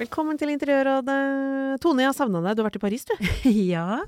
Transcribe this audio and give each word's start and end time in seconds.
Velkommen 0.00 0.38
til 0.40 0.48
Interiørrådet. 0.54 1.16
Tone, 1.82 2.00
jeg 2.06 2.08
har 2.08 2.16
savna 2.16 2.40
deg. 2.44 2.54
Du 2.56 2.62
har 2.62 2.70
vært 2.70 2.78
i 2.78 2.82
Paris, 2.86 3.02
du. 3.04 3.12
Ja, 3.74 4.00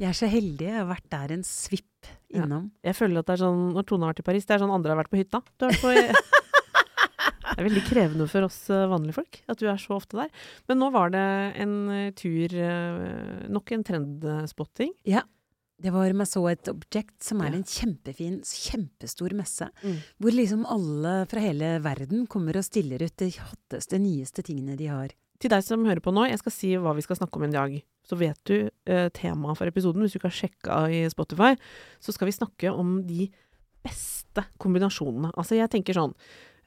jeg 0.00 0.08
er 0.08 0.16
så 0.18 0.26
heldig. 0.30 0.66
Jeg 0.66 0.80
har 0.80 0.88
vært 0.90 1.06
der 1.14 1.34
en 1.36 1.44
svipp 1.46 1.86
Ja. 2.32 2.42
innom. 2.42 2.70
Jeg 2.82 2.96
føler 2.98 3.20
at 3.22 3.28
det 3.28 3.36
er 3.36 3.42
sånn, 3.44 3.60
Når 3.76 3.86
Tone 3.86 4.06
har 4.06 4.14
vært 4.14 4.22
i 4.24 4.26
Paris, 4.26 4.46
det 4.48 4.56
er 4.56 4.62
sånn 4.64 4.72
andre 4.74 4.94
har 4.96 5.02
vært 5.04 5.12
på 5.12 5.20
hytta. 5.20 5.42
Du 5.60 5.66
har 5.68 5.74
vært 5.76 5.84
på 5.84 5.92
Det 7.52 7.60
er 7.60 7.66
veldig 7.68 7.82
krevende 7.84 8.24
for 8.32 8.46
oss 8.46 8.56
eh, 8.72 8.86
vanlige 8.88 9.14
folk 9.18 9.36
at 9.52 9.60
du 9.60 9.66
er 9.68 9.76
så 9.78 9.92
ofte 9.98 10.16
der. 10.16 10.30
Men 10.70 10.78
nå 10.80 10.88
var 10.94 11.12
det 11.12 11.22
en 11.60 11.74
eh, 11.92 12.08
tur 12.16 12.54
eh, 12.56 13.44
Nok 13.52 13.74
en 13.76 13.84
trendspotting. 13.86 14.94
Ja. 15.06 15.20
Det 15.82 15.90
var 15.92 16.12
med 16.16 16.30
så 16.30 16.40
et 16.48 16.68
objekt 16.70 17.20
som 17.26 17.42
er 17.44 17.50
Ja. 17.52 17.58
en 17.60 17.66
kjempefin, 17.68 18.40
kjempestor 18.46 19.34
messe. 19.36 19.66
Mm. 19.82 19.96
Hvor 20.22 20.34
liksom 20.34 20.62
alle 20.70 21.14
fra 21.28 21.42
hele 21.44 21.74
verden 21.84 22.24
kommer 22.30 22.56
og 22.56 22.64
stiller 22.64 23.02
ut 23.04 23.16
de 23.20 23.28
hotteste, 23.36 23.98
nyeste 24.00 24.44
tingene 24.46 24.78
de 24.80 24.88
har. 24.88 25.12
Til 25.42 25.50
deg 25.50 25.64
som 25.66 25.82
hører 25.88 26.02
på 26.02 26.12
nå, 26.14 26.28
jeg 26.30 26.38
skal 26.38 26.54
si 26.54 26.68
hva 26.78 26.92
vi 26.94 27.02
skal 27.02 27.18
snakke 27.18 27.40
om 27.40 27.48
en 27.48 27.56
dag. 27.56 27.74
Så 28.06 28.18
vet 28.18 28.38
du 28.46 28.68
eh, 28.86 29.08
temaet 29.14 29.58
for 29.58 29.66
episoden. 29.66 30.04
Hvis 30.04 30.14
du 30.14 30.20
ikke 30.20 30.30
har 30.30 30.38
sjekka 30.38 30.76
i 30.94 31.02
Spotify, 31.10 31.56
så 32.02 32.14
skal 32.14 32.30
vi 32.30 32.36
snakke 32.36 32.70
om 32.70 33.00
de 33.08 33.26
beste 33.82 34.46
kombinasjonene. 34.62 35.32
Altså, 35.34 35.56
jeg 35.58 35.70
tenker 35.72 35.98
sånn 35.98 36.14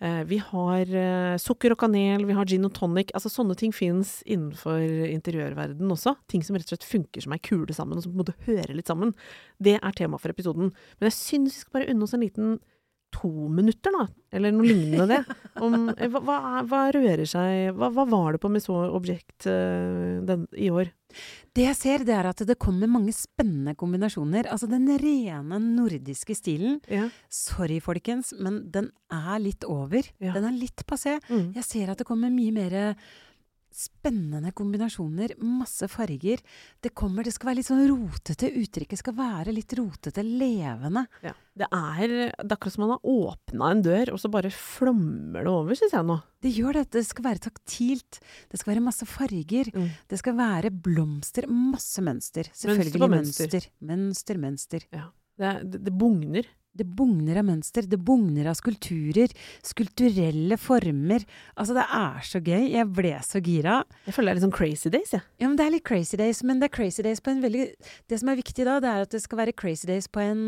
eh, 0.04 0.26
Vi 0.28 0.42
har 0.44 0.92
eh, 0.92 1.38
sukker 1.40 1.72
og 1.72 1.80
kanel, 1.86 2.28
vi 2.28 2.36
har 2.36 2.52
gin 2.52 2.68
og 2.68 2.76
tonic. 2.76 3.16
Altså, 3.16 3.32
sånne 3.32 3.56
ting 3.60 3.72
fins 3.76 4.18
innenfor 4.28 4.84
interiørverdenen 5.08 5.96
også. 5.96 6.18
Ting 6.32 6.44
som 6.44 6.60
rett 6.60 6.68
og 6.68 6.76
slett 6.76 6.92
funker 6.92 7.24
som 7.24 7.36
ei 7.36 7.40
kule 7.40 7.72
sammen, 7.76 7.96
og 7.96 8.04
som 8.04 8.12
på 8.12 8.20
en 8.20 8.26
måte 8.26 8.40
hører 8.50 8.76
litt 8.76 8.92
sammen. 8.92 9.16
Det 9.56 9.78
er 9.80 9.96
temaet 9.96 10.26
for 10.26 10.36
episoden. 10.36 10.76
Men 11.00 11.12
jeg 11.14 11.20
syns 11.22 11.56
vi 11.56 11.64
skal 11.64 11.80
bare 11.80 11.94
unne 11.96 12.10
oss 12.10 12.18
en 12.18 12.28
liten 12.28 12.58
to 13.16 13.32
minutter, 13.50 13.96
da, 13.96 14.06
eller 14.36 14.52
noe 14.52 14.68
lignende 14.68 15.08
det. 15.10 15.38
Om, 15.64 15.78
eh, 15.96 16.10
hva, 16.12 16.22
hva, 16.28 16.38
er- 16.60 16.68
hva 16.70 16.84
rører 16.96 17.26
seg 17.32 17.72
hva, 17.78 17.90
hva 17.96 18.06
var 18.12 18.36
det 18.36 18.42
på 18.44 18.52
med 18.52 18.64
så 18.66 18.76
objekt 18.92 19.48
uh, 19.48 20.20
den, 20.28 20.46
i 20.60 20.68
år? 20.74 20.92
Det 21.56 21.64
jeg 21.64 21.78
ser, 21.80 22.04
det 22.04 22.12
er 22.18 22.28
at 22.28 22.42
det 22.44 22.58
kommer 22.60 22.90
mange 22.92 23.14
spennende 23.16 23.72
kombinasjoner. 23.80 24.50
Altså 24.52 24.68
den 24.68 24.90
rene 25.00 25.60
nordiske 25.64 26.36
stilen. 26.36 26.82
Ja. 26.92 27.06
Sorry, 27.32 27.78
folkens, 27.80 28.34
men 28.36 28.66
den 28.74 28.90
er 29.14 29.40
litt 29.40 29.64
over. 29.64 30.04
Ja. 30.20 30.34
Den 30.36 30.50
er 30.50 30.58
litt 30.60 30.84
passé. 30.90 31.16
Mm. 31.30 31.54
Jeg 31.56 31.64
ser 31.70 31.94
at 31.94 32.02
det 32.04 32.10
kommer 32.10 32.34
mye 32.34 32.52
mer 32.52 32.76
spennende 33.76 34.52
kombinasjoner, 34.56 35.36
masse 35.44 35.88
farger. 35.92 36.42
Det 36.84 36.94
kommer, 36.96 37.26
det 37.26 37.34
skal 37.36 37.50
være 37.50 37.60
litt 37.60 37.68
sånn 37.68 37.84
rotete. 37.90 38.52
Uttrykket 38.62 39.02
skal 39.02 39.18
være 39.18 39.54
litt 39.56 39.76
rotete, 39.78 40.24
levende. 40.26 41.06
Ja. 41.26 41.34
Det 41.56 41.68
er, 41.70 42.14
det 42.36 42.48
er 42.48 42.56
akkurat 42.56 42.76
som 42.76 42.86
man 42.86 42.96
har 42.96 43.12
åpna 43.16 43.72
en 43.72 43.84
dør, 43.86 44.14
og 44.16 44.22
så 44.22 44.32
bare 44.32 44.52
flommer 44.54 45.46
det 45.46 45.52
over, 45.52 45.78
syns 45.80 45.96
jeg 45.96 46.08
nå. 46.08 46.18
Det 46.46 46.54
gjør 46.56 46.80
det. 46.80 46.86
Det 46.96 47.06
skal 47.08 47.28
være 47.30 47.44
taktilt. 47.48 48.20
Det 48.52 48.62
skal 48.62 48.74
være 48.74 48.86
masse 48.88 49.08
farger. 49.10 49.72
Mm. 49.76 49.88
Det 50.12 50.20
skal 50.22 50.38
være 50.40 50.74
blomster. 50.88 51.48
Masse 51.52 52.04
mønster. 52.06 52.52
Selvfølgelig 52.56 53.12
mønster. 53.16 53.50
mønster. 53.50 53.72
Mønster, 53.92 54.44
mønster. 54.48 54.88
Ja. 54.96 55.10
Det, 55.36 55.56
det, 55.72 55.84
det 55.88 55.96
bugner. 56.00 56.48
Det 56.76 56.86
bugner 56.98 57.38
av 57.40 57.46
mønster. 57.48 57.88
Det 57.88 57.98
bugner 58.04 58.50
av 58.52 58.58
skulpturer. 58.60 59.32
Skulpturelle 59.64 60.58
former. 60.60 61.24
Altså, 61.56 61.74
det 61.78 61.86
er 61.88 62.20
så 62.28 62.42
gøy. 62.44 62.66
Jeg 62.74 62.90
ble 62.98 63.14
så 63.24 63.40
gira. 63.44 63.78
Jeg 64.06 64.14
føler 64.18 64.32
det 64.32 64.36
er 64.36 64.40
litt 64.42 64.48
sånn 64.50 64.58
crazy 64.60 64.90
days, 64.94 65.14
jeg. 65.16 65.24
Ja, 65.40 65.48
men 65.48 65.56
det 65.60 65.66
er 65.70 65.76
litt 65.78 65.88
crazy 65.88 66.18
days, 66.20 66.44
men 66.44 66.60
det 66.60 66.70
er 66.72 66.76
crazy 66.76 67.02
days 67.06 67.22
på 67.24 67.32
en 67.32 67.42
veldig 67.46 67.66
Det 68.12 68.20
som 68.20 68.30
er 68.30 68.40
viktig 68.42 68.66
da, 68.68 68.80
det 68.84 68.92
er 68.92 69.06
at 69.08 69.16
det 69.16 69.22
skal 69.24 69.40
være 69.46 69.56
crazy 69.56 69.88
days 69.88 70.08
på 70.12 70.20
en 70.24 70.46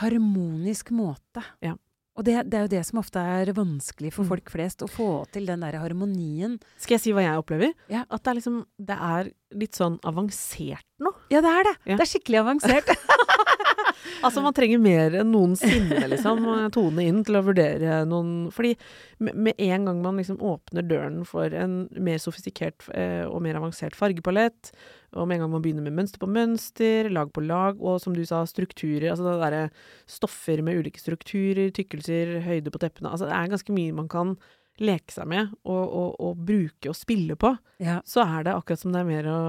harmonisk 0.00 0.90
måte. 0.94 1.42
Ja. 1.64 1.74
Og 2.18 2.24
det, 2.26 2.34
det 2.50 2.58
er 2.58 2.64
jo 2.66 2.70
det 2.74 2.80
som 2.84 2.98
ofte 3.00 3.20
er 3.22 3.48
vanskelig 3.56 4.10
for 4.12 4.26
Mm. 4.26 4.28
folk 4.28 4.50
flest, 4.52 4.82
å 4.84 4.88
få 4.90 5.26
til 5.32 5.46
den 5.46 5.60
der 5.62 5.78
harmonien. 5.80 6.58
Skal 6.76 6.96
jeg 6.98 7.00
si 7.04 7.12
hva 7.16 7.22
jeg 7.24 7.38
opplever? 7.40 7.72
Ja. 7.88 8.02
At 8.10 8.22
det 8.24 8.30
er 8.32 8.38
liksom 8.40 8.58
Det 8.78 8.96
er 8.98 9.30
litt 9.56 9.72
sånn 9.78 9.98
avansert 10.04 10.84
nå. 11.00 11.12
Ja, 11.30 11.40
det 11.40 11.48
er 11.50 11.64
det! 11.64 11.76
Ja. 11.86 11.96
Det 11.96 12.04
er 12.04 12.10
skikkelig 12.18 12.42
avansert. 12.42 12.90
Altså, 14.24 14.42
man 14.44 14.54
trenger 14.56 14.80
mer 14.82 15.14
enn 15.22 15.30
noensinne, 15.32 16.02
liksom, 16.12 16.44
tone 16.74 17.06
inn 17.08 17.22
til 17.24 17.38
å 17.38 17.44
vurdere 17.46 18.02
noen 18.08 18.50
Fordi 18.52 18.74
med, 19.20 19.54
en 19.56 19.86
gang 19.88 20.02
man 20.04 20.20
liksom 20.20 20.40
åpner 20.44 20.84
døren 20.84 21.22
for 21.28 21.52
en 21.56 21.82
mer 21.96 22.20
sofistikert 22.20 22.86
eh, 22.96 23.24
og 23.24 23.40
mer 23.44 23.58
avansert 23.60 23.96
fargepalett, 23.96 24.72
og 25.16 25.26
med 25.28 25.38
en 25.38 25.44
gang 25.44 25.52
man 25.54 25.64
begynner 25.64 25.84
med 25.84 25.96
mønster 25.98 26.22
på 26.22 26.28
mønster, 26.30 27.10
lag 27.12 27.32
på 27.34 27.44
lag, 27.44 27.80
og 27.80 28.00
som 28.02 28.16
du 28.16 28.22
sa, 28.28 28.42
strukturer, 28.48 29.10
altså 29.10 29.26
det 29.26 29.36
derre 29.42 29.64
stoffer 30.08 30.62
med 30.64 30.80
ulike 30.80 31.02
strukturer, 31.02 31.72
tykkelser, 31.76 32.38
høyde 32.46 32.72
på 32.72 32.80
teppene 32.82 33.12
Altså, 33.12 33.28
det 33.28 33.36
er 33.36 33.52
ganske 33.52 33.76
mye 33.76 33.96
man 33.96 34.08
kan 34.10 34.36
leke 34.80 35.12
seg 35.12 35.28
med 35.28 35.50
og, 35.64 35.80
og, 35.84 36.14
og 36.24 36.38
bruke 36.48 36.88
og 36.90 36.96
spille 36.96 37.36
på. 37.40 37.50
ja. 37.82 37.98
Så 38.08 38.22
er 38.24 38.46
det 38.46 38.54
akkurat 38.56 38.80
som 38.80 38.94
det 38.94 39.02
er 39.02 39.08
mer 39.08 39.28
å 39.28 39.40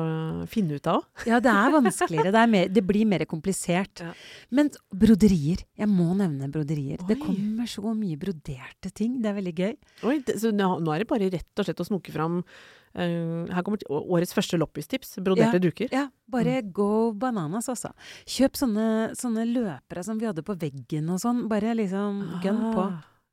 finne 0.52 0.76
ut 0.76 0.90
av 0.92 1.00
òg. 1.02 1.24
ja, 1.30 1.40
det 1.44 1.54
er 1.54 1.72
vanskeligere. 1.78 2.34
Det, 2.36 2.42
er 2.42 2.52
mer, 2.52 2.68
det 2.72 2.84
blir 2.88 3.08
mer 3.08 3.24
komplisert. 3.32 4.04
Ja. 4.04 4.12
Men 4.52 4.70
broderier. 4.92 5.64
Jeg 5.80 5.90
må 5.92 6.12
nevne 6.20 6.52
broderier. 6.52 7.02
Det 7.08 7.20
kommer 7.22 7.70
så 7.72 7.96
mye 7.96 8.20
broderte 8.20 8.92
ting. 8.92 9.18
Det 9.24 9.32
er 9.32 9.40
veldig 9.40 9.56
gøy. 9.56 9.74
Oi, 10.12 10.20
det, 10.28 10.38
så 10.44 10.52
nå, 10.56 10.76
nå 10.84 10.94
er 10.94 11.04
det 11.06 11.10
bare 11.12 11.32
rett 11.34 11.64
og 11.64 11.68
slett 11.68 11.84
å 11.84 11.90
smoke 11.94 12.14
fram 12.14 12.44
Uh, 12.92 13.48
Her 13.48 13.64
kommer 13.64 13.80
årets 13.88 14.34
første 14.36 14.58
loppistips. 14.60 15.14
Broderte 15.24 15.62
duker. 15.64 15.88
Ja, 15.96 16.10
bare 16.28 16.58
go 16.76 17.14
bananas, 17.16 17.70
altså. 17.72 17.94
Kjøp 18.28 18.60
sånne, 18.60 18.88
sånne 19.16 19.46
løpere 19.48 20.04
som 20.04 20.20
vi 20.20 20.28
hadde 20.28 20.44
på 20.44 20.58
veggen 20.60 21.08
og 21.14 21.22
sånn. 21.24 21.46
Bare 21.48 21.72
liksom 21.80 22.20
gønn 22.44 22.60
på. 22.76 22.84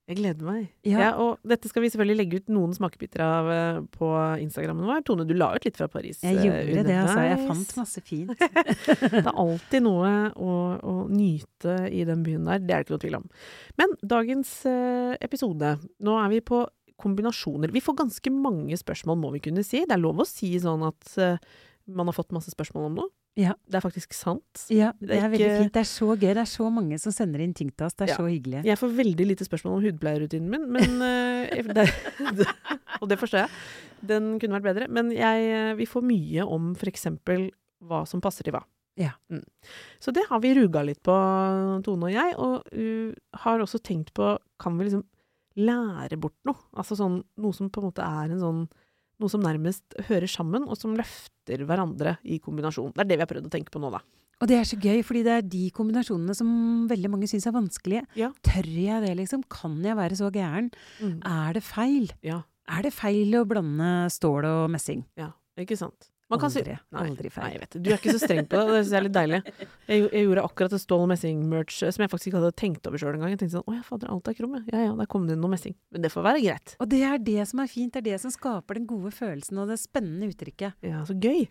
Jeg 0.09 0.17
gleder 0.23 0.47
meg. 0.47 0.69
Ja. 0.89 1.01
Ja. 1.03 1.09
og 1.21 1.43
dette 1.45 1.69
skal 1.69 1.85
vi 1.85 1.91
selvfølgelig 1.93 2.17
legge 2.17 2.39
ut 2.41 2.47
noen 2.53 2.73
smakebiter 2.73 3.21
av 3.21 3.51
eh, 3.53 3.81
på 3.93 4.09
Instagrammen 4.41 4.89
vår. 4.89 5.03
Tone, 5.05 5.27
du 5.29 5.35
la 5.37 5.51
ut 5.53 5.67
litt 5.69 5.77
fra 5.77 5.89
Paris. 5.93 6.23
Jeg 6.25 6.39
eh, 6.39 6.47
gjorde 6.47 6.85
det, 6.87 6.97
altså. 6.97 7.27
Jeg 7.27 7.43
fant 7.51 7.75
masse 7.77 8.03
fint. 8.07 8.33
Det 9.19 9.21
er 9.21 9.29
alltid 9.29 9.85
noe 9.85 10.13
å, 10.33 10.55
å 10.81 10.95
nyte 11.13 11.77
i 11.93 12.07
den 12.09 12.25
byen 12.25 12.49
der. 12.49 12.65
Det 12.65 12.73
er 12.73 12.81
det 12.81 12.87
ikke 12.87 12.97
noe 12.97 13.05
tvil 13.05 13.19
om. 13.21 13.29
Men 13.83 13.95
dagens 14.17 14.55
eh, 14.73 15.13
episode, 15.29 15.77
nå 16.01 16.17
er 16.23 16.33
vi 16.33 16.41
på 16.55 16.65
kombinasjoner. 16.99 17.77
Vi 17.77 17.85
får 17.85 18.01
ganske 18.01 18.33
mange 18.33 18.81
spørsmål, 18.81 19.21
må 19.21 19.37
vi 19.37 19.45
kunne 19.45 19.67
si. 19.67 19.85
Det 19.85 19.95
er 19.95 20.01
lov 20.01 20.25
å 20.25 20.27
si 20.27 20.55
sånn 20.59 20.89
at 20.89 21.13
man 21.85 22.09
har 22.09 22.17
fått 22.17 22.33
masse 22.35 22.51
spørsmål 22.57 22.89
om 22.89 22.97
noe. 23.03 23.13
Ja. 23.39 23.53
Det 23.71 23.79
er 23.79 23.85
faktisk 23.85 24.15
sant. 24.17 24.65
Ja, 24.75 24.91
Det 24.99 25.15
er 25.15 25.25
er 25.29 25.31
veldig 25.31 25.51
fint. 25.61 25.73
Det 25.77 25.83
er 25.85 25.87
så 25.89 26.09
gøy. 26.17 26.33
Det 26.35 26.43
er 26.43 26.51
så 26.51 26.67
mange 26.75 26.99
som 26.99 27.13
sender 27.15 27.45
inn 27.45 27.55
ting 27.55 27.71
til 27.71 27.87
oss. 27.87 27.95
Det 27.95 28.09
er 28.09 28.13
Ja. 28.13 28.17
så 28.19 28.27
hyggelig. 28.27 28.65
Jeg 28.67 28.79
får 28.81 28.97
veldig 28.99 29.27
lite 29.29 29.47
spørsmål 29.47 29.77
om 29.77 29.85
hudpleierrutinen 29.87 30.51
min, 30.51 30.65
men 30.75 30.97
uh, 31.07 31.73
det, 31.75 31.87
det, 32.41 32.49
Og 33.01 33.09
det 33.09 33.19
forstår 33.21 33.45
jeg. 33.45 33.51
Den 34.11 34.39
kunne 34.43 34.59
vært 34.59 34.67
bedre. 34.75 34.89
Men 34.91 35.13
jeg, 35.15 35.47
eh, 35.55 35.75
vi 35.79 35.87
får 35.87 36.03
mye 36.07 36.45
om 36.47 36.73
f.eks. 36.75 37.07
hva 37.87 38.03
som 38.07 38.21
passer 38.21 38.43
til 38.47 38.55
hva. 38.57 38.65
Ja. 38.99 39.13
Mm. 39.31 39.45
Så 40.03 40.11
det 40.11 40.25
har 40.29 40.41
vi 40.43 40.55
ruga 40.59 40.83
litt 40.83 41.01
på, 41.07 41.15
Tone 41.87 42.11
og 42.11 42.13
jeg, 42.13 42.35
og 42.43 42.67
uh, 42.75 43.15
har 43.45 43.63
også 43.63 43.79
tenkt 43.79 44.11
på 44.19 44.33
Kan 44.59 44.79
vi 44.79 44.89
liksom 44.89 45.05
lære 45.59 46.19
bort 46.19 46.35
noe? 46.47 46.59
Altså 46.75 46.99
sånn 46.99 47.21
noe 47.39 47.55
som 47.55 47.71
på 47.71 47.83
en 47.83 47.89
måte 47.93 48.03
er 48.03 48.35
en 48.35 48.43
sånn 48.43 48.61
noe 49.19 49.31
som 49.33 49.43
nærmest 49.43 49.97
hører 50.09 50.29
sammen, 50.31 50.67
og 50.69 50.77
som 50.79 50.95
løfter 50.99 51.65
hverandre 51.67 52.17
i 52.25 52.39
kombinasjon. 52.43 52.93
Det 52.95 53.03
er 53.05 53.09
det 53.11 53.19
vi 53.19 53.25
har 53.27 53.31
prøvd 53.33 53.49
å 53.49 53.53
tenke 53.57 53.73
på 53.75 53.83
nå, 53.83 53.91
da. 53.95 54.01
Og 54.39 54.47
det 54.47 54.55
er 54.61 54.67
så 54.71 54.77
gøy, 54.79 55.01
fordi 55.03 55.25
det 55.27 55.33
er 55.35 55.47
de 55.51 55.65
kombinasjonene 55.75 56.35
som 56.39 56.51
veldig 56.91 57.11
mange 57.11 57.27
syns 57.27 57.49
er 57.51 57.57
vanskelige. 57.57 58.05
Ja. 58.15 58.29
Tør 58.47 58.69
jeg 58.71 59.03
det, 59.03 59.17
liksom? 59.19 59.43
Kan 59.51 59.81
jeg 59.83 59.97
være 59.99 60.15
så 60.21 60.29
gæren? 60.31 60.69
Er 61.03 61.57
det 61.59 61.65
feil? 61.67 62.13
Ja, 62.23 62.45
Er 62.69 62.83
det 62.85 62.93
feil 62.95 63.33
å 63.35 63.47
blande 63.49 64.07
stål 64.13 64.45
og 64.47 64.71
messing? 64.71 65.03
ja, 65.19 65.33
ikke 65.59 65.75
sant. 65.81 66.11
Man 66.29 66.41
kan 66.43 66.51
si- 66.53 66.61
aldri, 66.61 66.75
Nei, 66.93 67.03
aldri 67.09 67.31
feil. 67.33 67.45
Nei, 67.47 67.53
jeg 67.55 67.61
vet 67.63 67.71
det. 67.73 67.81
Du 67.83 67.91
er 67.91 67.97
ikke 67.97 68.13
så 68.13 68.19
streng 68.21 68.47
på 68.51 68.59
det. 68.59 68.65
Det 68.69 68.81
syns 68.83 68.91
jeg 68.93 68.99
er 68.99 69.05
litt 69.07 69.15
deilig. 69.17 69.39
Jeg, 69.89 70.03
jeg 70.13 70.25
gjorde 70.27 70.43
akkurat 70.45 70.75
et 70.77 70.83
stål 70.83 71.05
messing-merch 71.09 71.79
eh, 71.87 71.93
som 71.97 72.03
jeg 72.05 72.11
faktisk 72.13 72.29
ikke 72.31 72.43
hadde 72.43 72.57
tenkt 72.61 72.89
over 72.91 73.01
sjøl 73.01 73.15
engang. 73.17 73.33
Jeg 73.33 73.41
tenkte 73.41 73.57
sånn 73.57 73.65
Å 73.73 73.77
ja, 73.79 73.85
fader, 73.87 74.11
alt 74.13 74.29
er 74.29 74.37
krum, 74.37 74.57
ja. 74.59 74.63
Ja 74.75 74.83
ja, 74.91 74.93
der 74.99 75.09
kom 75.09 75.25
det 75.25 75.37
inn 75.39 75.41
noe 75.41 75.53
messing. 75.55 75.77
Men 75.95 76.05
det 76.05 76.11
får 76.13 76.27
være 76.29 76.43
greit. 76.45 76.75
Og 76.85 76.91
det 76.93 77.01
er 77.09 77.23
det 77.31 77.47
som 77.49 77.65
er 77.65 77.73
fint, 77.73 77.95
det 77.97 78.03
er 78.03 78.07
det 78.11 78.21
som 78.27 78.35
skaper 78.35 78.77
den 78.81 78.87
gode 78.93 79.15
følelsen 79.17 79.63
og 79.65 79.73
det 79.73 79.79
spennende 79.81 80.29
uttrykket. 80.29 80.77
Ja, 80.85 81.01
så 81.09 81.17
gøy. 81.17 81.47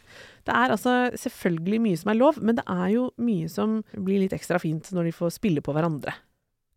Det 0.45 0.53
er 0.53 0.75
altså 0.77 0.95
selvfølgelig 1.25 1.81
mye 1.88 1.97
som 2.03 2.13
er 2.13 2.21
lov, 2.21 2.38
men 2.45 2.62
det 2.62 2.68
er 2.69 2.88
jo 2.94 3.09
mye 3.18 3.50
som 3.50 3.79
blir 3.97 4.21
litt 4.27 4.38
ekstra 4.38 4.62
fint 4.62 4.94
når 4.94 5.09
de 5.09 5.18
får 5.18 5.33
spille 5.41 5.65
på 5.65 5.74
hverandre. 5.74 6.13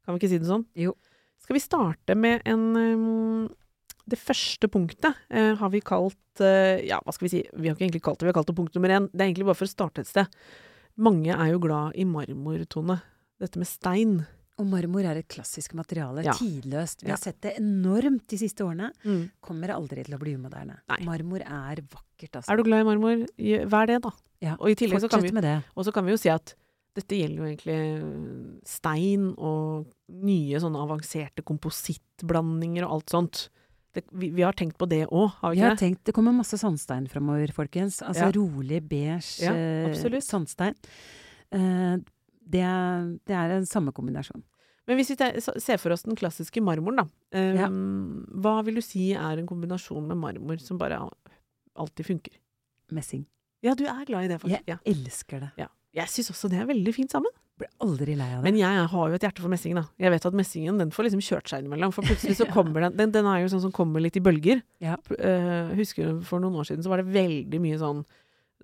Kan 0.06 0.16
vi 0.16 0.22
ikke 0.24 0.32
si 0.32 0.40
det 0.40 0.48
sånn? 0.48 0.64
Jo. 0.80 0.96
Skal 1.40 1.56
vi 1.56 1.60
starte 1.64 2.16
med 2.16 2.42
en 2.48 2.64
um, 2.76 3.44
Det 4.10 4.18
første 4.18 4.68
punktet 4.72 5.14
eh, 5.30 5.52
har 5.60 5.70
vi 5.72 5.80
kalt 5.86 6.42
eh, 6.42 6.80
Ja, 6.88 6.98
hva 7.04 7.14
skal 7.14 7.28
vi 7.28 7.32
si? 7.36 7.44
Vi 7.54 7.68
har 7.70 7.76
ikke 7.76 7.86
egentlig 7.86 8.02
kalt 8.06 8.18
det, 8.20 8.26
vi 8.26 8.32
har 8.32 8.38
kalt 8.40 8.50
det 8.50 8.56
punkt 8.58 8.74
nummer 8.76 8.92
én. 8.96 9.06
Det 9.12 9.22
er 9.22 9.28
egentlig 9.30 9.46
bare 9.50 9.60
for 9.60 9.68
å 9.68 9.72
starte 9.72 10.02
et 10.02 10.10
sted. 10.10 10.40
Mange 11.00 11.30
er 11.32 11.52
jo 11.52 11.62
glad 11.62 11.96
i 12.00 12.04
marmortone. 12.08 12.98
Dette 13.40 13.60
med 13.60 13.70
stein. 13.70 14.16
Og 14.60 14.66
marmor 14.68 15.06
er 15.08 15.20
et 15.22 15.28
klassisk 15.32 15.72
materiale. 15.78 16.24
Ja. 16.26 16.34
Tidløst. 16.36 17.04
Vi 17.04 17.08
Ja. 17.08 17.14
har 17.16 17.22
sett 17.22 17.40
det 17.40 17.54
enormt 17.60 18.26
de 18.28 18.36
siste 18.36 18.66
årene. 18.66 18.90
Mm. 19.04 19.30
Kommer 19.40 19.72
aldri 19.72 20.04
til 20.04 20.14
å 20.16 20.20
bli 20.20 20.34
umoderne. 20.36 20.80
Nei. 20.90 20.98
Marmor 21.06 21.40
er 21.40 21.80
vakkert, 21.80 22.34
altså. 22.36 22.50
Er 22.52 22.56
du 22.56 22.64
glad 22.64 22.82
i 22.82 22.88
marmor? 22.90 23.26
Vær 23.38 23.86
det, 23.86 24.02
da. 24.02 24.10
Ja, 24.42 24.56
Og 24.58 24.70
i 24.70 24.74
tillegg 24.74 25.00
så 25.00 25.08
kan 25.08 25.22
vi 25.22 25.30
så 25.30 25.92
kan 25.92 26.04
vi 26.04 26.12
jo 26.12 26.16
si 26.16 26.28
at 26.28 26.54
dette 26.94 27.14
gjelder 27.16 27.36
jo 27.36 27.48
egentlig 27.48 28.60
stein 28.66 29.34
og 29.38 29.86
nye 30.08 30.58
sånne 30.58 30.80
avanserte 30.82 31.42
komposittblandinger 31.46 32.84
og 32.84 32.92
alt 32.98 33.10
sånt. 33.14 33.48
Det, 33.92 34.04
vi, 34.12 34.28
vi 34.30 34.42
har 34.46 34.52
tenkt 34.54 34.76
på 34.78 34.86
det 34.88 35.06
òg, 35.08 35.32
har 35.40 35.50
vi 35.50 35.56
Jeg 35.58 35.64
ikke 35.64 35.68
har 35.68 35.76
det? 35.76 35.82
tenkt, 35.82 36.04
Det 36.06 36.14
kommer 36.14 36.32
masse 36.36 36.56
sandstein 36.60 37.08
framover, 37.10 37.50
folkens. 37.52 38.00
Altså 38.06 38.28
Ja. 38.28 38.32
rolig, 38.36 38.78
beige 38.88 39.42
Ja, 39.42 39.52
eh, 39.52 40.20
sandstein. 40.22 40.74
Uh, 41.52 41.98
det, 42.46 42.60
er- 42.62 43.18
det 43.26 43.34
er 43.34 43.50
en 43.56 43.66
samme 43.66 43.92
kombinasjon. 43.92 44.42
Men 44.86 44.96
hvis 44.98 45.10
vi 45.10 45.40
ser 45.60 45.76
for 45.78 45.90
oss 45.92 46.02
den 46.02 46.16
klassiske 46.16 46.60
marmoren, 46.62 46.96
da. 46.96 47.06
Um, 47.34 47.56
Ja. 47.58 47.68
Hva 48.40 48.64
vil 48.64 48.74
du 48.76 48.80
si 48.82 49.12
er 49.12 49.38
en 49.38 49.46
kombinasjon 49.46 50.06
med 50.06 50.16
marmor 50.16 50.58
som 50.60 50.78
bare 50.78 50.98
alltid 51.76 52.06
funker? 52.06 52.32
Messing. 52.90 53.26
Ja, 53.62 53.74
du 53.74 53.84
er 53.86 54.04
glad 54.06 54.24
i 54.24 54.28
det, 54.28 54.40
faktisk. 54.40 54.66
Jeg 54.66 54.78
elsker 54.86 55.40
det. 55.40 55.50
ja. 55.58 55.66
Jeg 55.92 56.06
syns 56.06 56.30
også 56.30 56.48
det 56.48 56.60
er 56.60 56.66
veldig 56.66 56.94
fint 56.94 57.10
sammen. 57.10 57.30
Blir 57.60 57.68
aldri 57.84 58.14
lei 58.16 58.28
av 58.32 58.40
det. 58.40 58.46
Men 58.46 58.56
jeg 58.56 58.84
har 58.92 59.10
jo 59.10 59.18
et 59.18 59.24
hjerte 59.26 59.42
for 59.44 59.52
messingen, 59.52 59.82
da. 59.82 59.92
Jeg 60.00 60.14
vet 60.14 60.26
at 60.30 60.36
messingen 60.38 60.80
den 60.80 60.92
får 60.94 61.06
liksom 61.06 61.22
kjørt 61.26 61.50
seg 61.50 61.60
innimellom. 61.60 61.92
For 61.92 62.06
plutselig 62.08 62.38
så 62.38 62.46
kommer 62.54 62.86
den, 62.86 62.96
den 62.96 63.12
Den 63.12 63.28
er 63.28 63.42
jo 63.42 63.50
sånn 63.52 63.64
som 63.66 63.74
kommer 63.76 64.00
litt 64.00 64.16
i 64.16 64.24
bølger. 64.24 64.62
Ja. 64.80 64.96
Uh, 65.12 65.74
husker 65.76 66.16
for 66.26 66.42
noen 66.42 66.56
år 66.60 66.70
siden 66.70 66.86
så 66.86 66.92
var 66.92 67.02
det 67.02 67.12
veldig 67.12 67.60
mye 67.60 67.78
sånn 67.80 68.02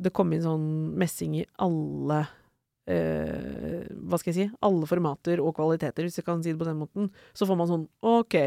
Det 0.00 0.12
kom 0.16 0.32
inn 0.32 0.44
sånn 0.44 0.66
messing 0.96 1.36
i 1.40 1.44
alle 1.64 2.22
uh, 2.24 3.82
Hva 4.08 4.20
skal 4.22 4.32
jeg 4.32 4.38
si? 4.38 4.48
Alle 4.64 4.88
formater 4.88 5.44
og 5.44 5.52
kvaliteter, 5.58 6.08
hvis 6.08 6.20
jeg 6.22 6.28
kan 6.28 6.40
si 6.40 6.54
det 6.54 6.60
på 6.62 6.68
den 6.68 6.80
måten. 6.80 7.12
Så 7.36 7.48
får 7.48 7.60
man 7.60 7.70
sånn 7.70 7.88
OK. 8.00 8.40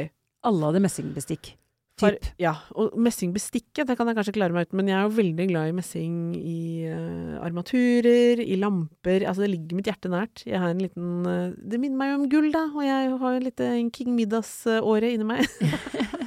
Alle 0.50 0.70
hadde 0.72 0.82
messingbestikk. 0.82 1.54
For, 2.00 2.16
ja, 2.40 2.54
og 2.80 2.96
messingbestikket, 2.96 3.84
det 3.90 3.98
kan 4.00 4.08
jeg 4.08 4.18
kanskje 4.20 4.36
klare 4.38 4.56
meg 4.56 4.70
uten, 4.70 4.80
men 4.80 4.92
jeg 4.92 4.98
er 4.98 5.08
jo 5.08 5.18
veldig 5.18 5.48
glad 5.52 5.72
i 5.72 5.76
messing 5.76 6.14
i 6.38 6.60
uh, 6.88 7.40
armaturer, 7.44 8.40
i 8.40 8.56
lamper. 8.60 9.26
Altså, 9.28 9.44
det 9.44 9.52
ligger 9.56 9.80
mitt 9.80 9.90
hjerte 9.92 10.12
nært. 10.12 10.46
Jeg 10.48 10.62
har 10.64 10.72
en 10.72 10.84
liten 10.86 11.28
uh, 11.28 11.52
Det 11.60 11.82
minner 11.82 12.00
meg 12.00 12.14
jo 12.14 12.22
om 12.22 12.30
gull, 12.32 12.50
da, 12.56 12.66
og 12.72 12.88
jeg 12.88 13.12
har 13.24 13.36
jo 13.36 13.44
litt 13.50 13.66
en 13.66 13.92
King 13.96 14.16
Middags-åre 14.16 15.12
inni 15.16 15.28
meg. 15.28 15.46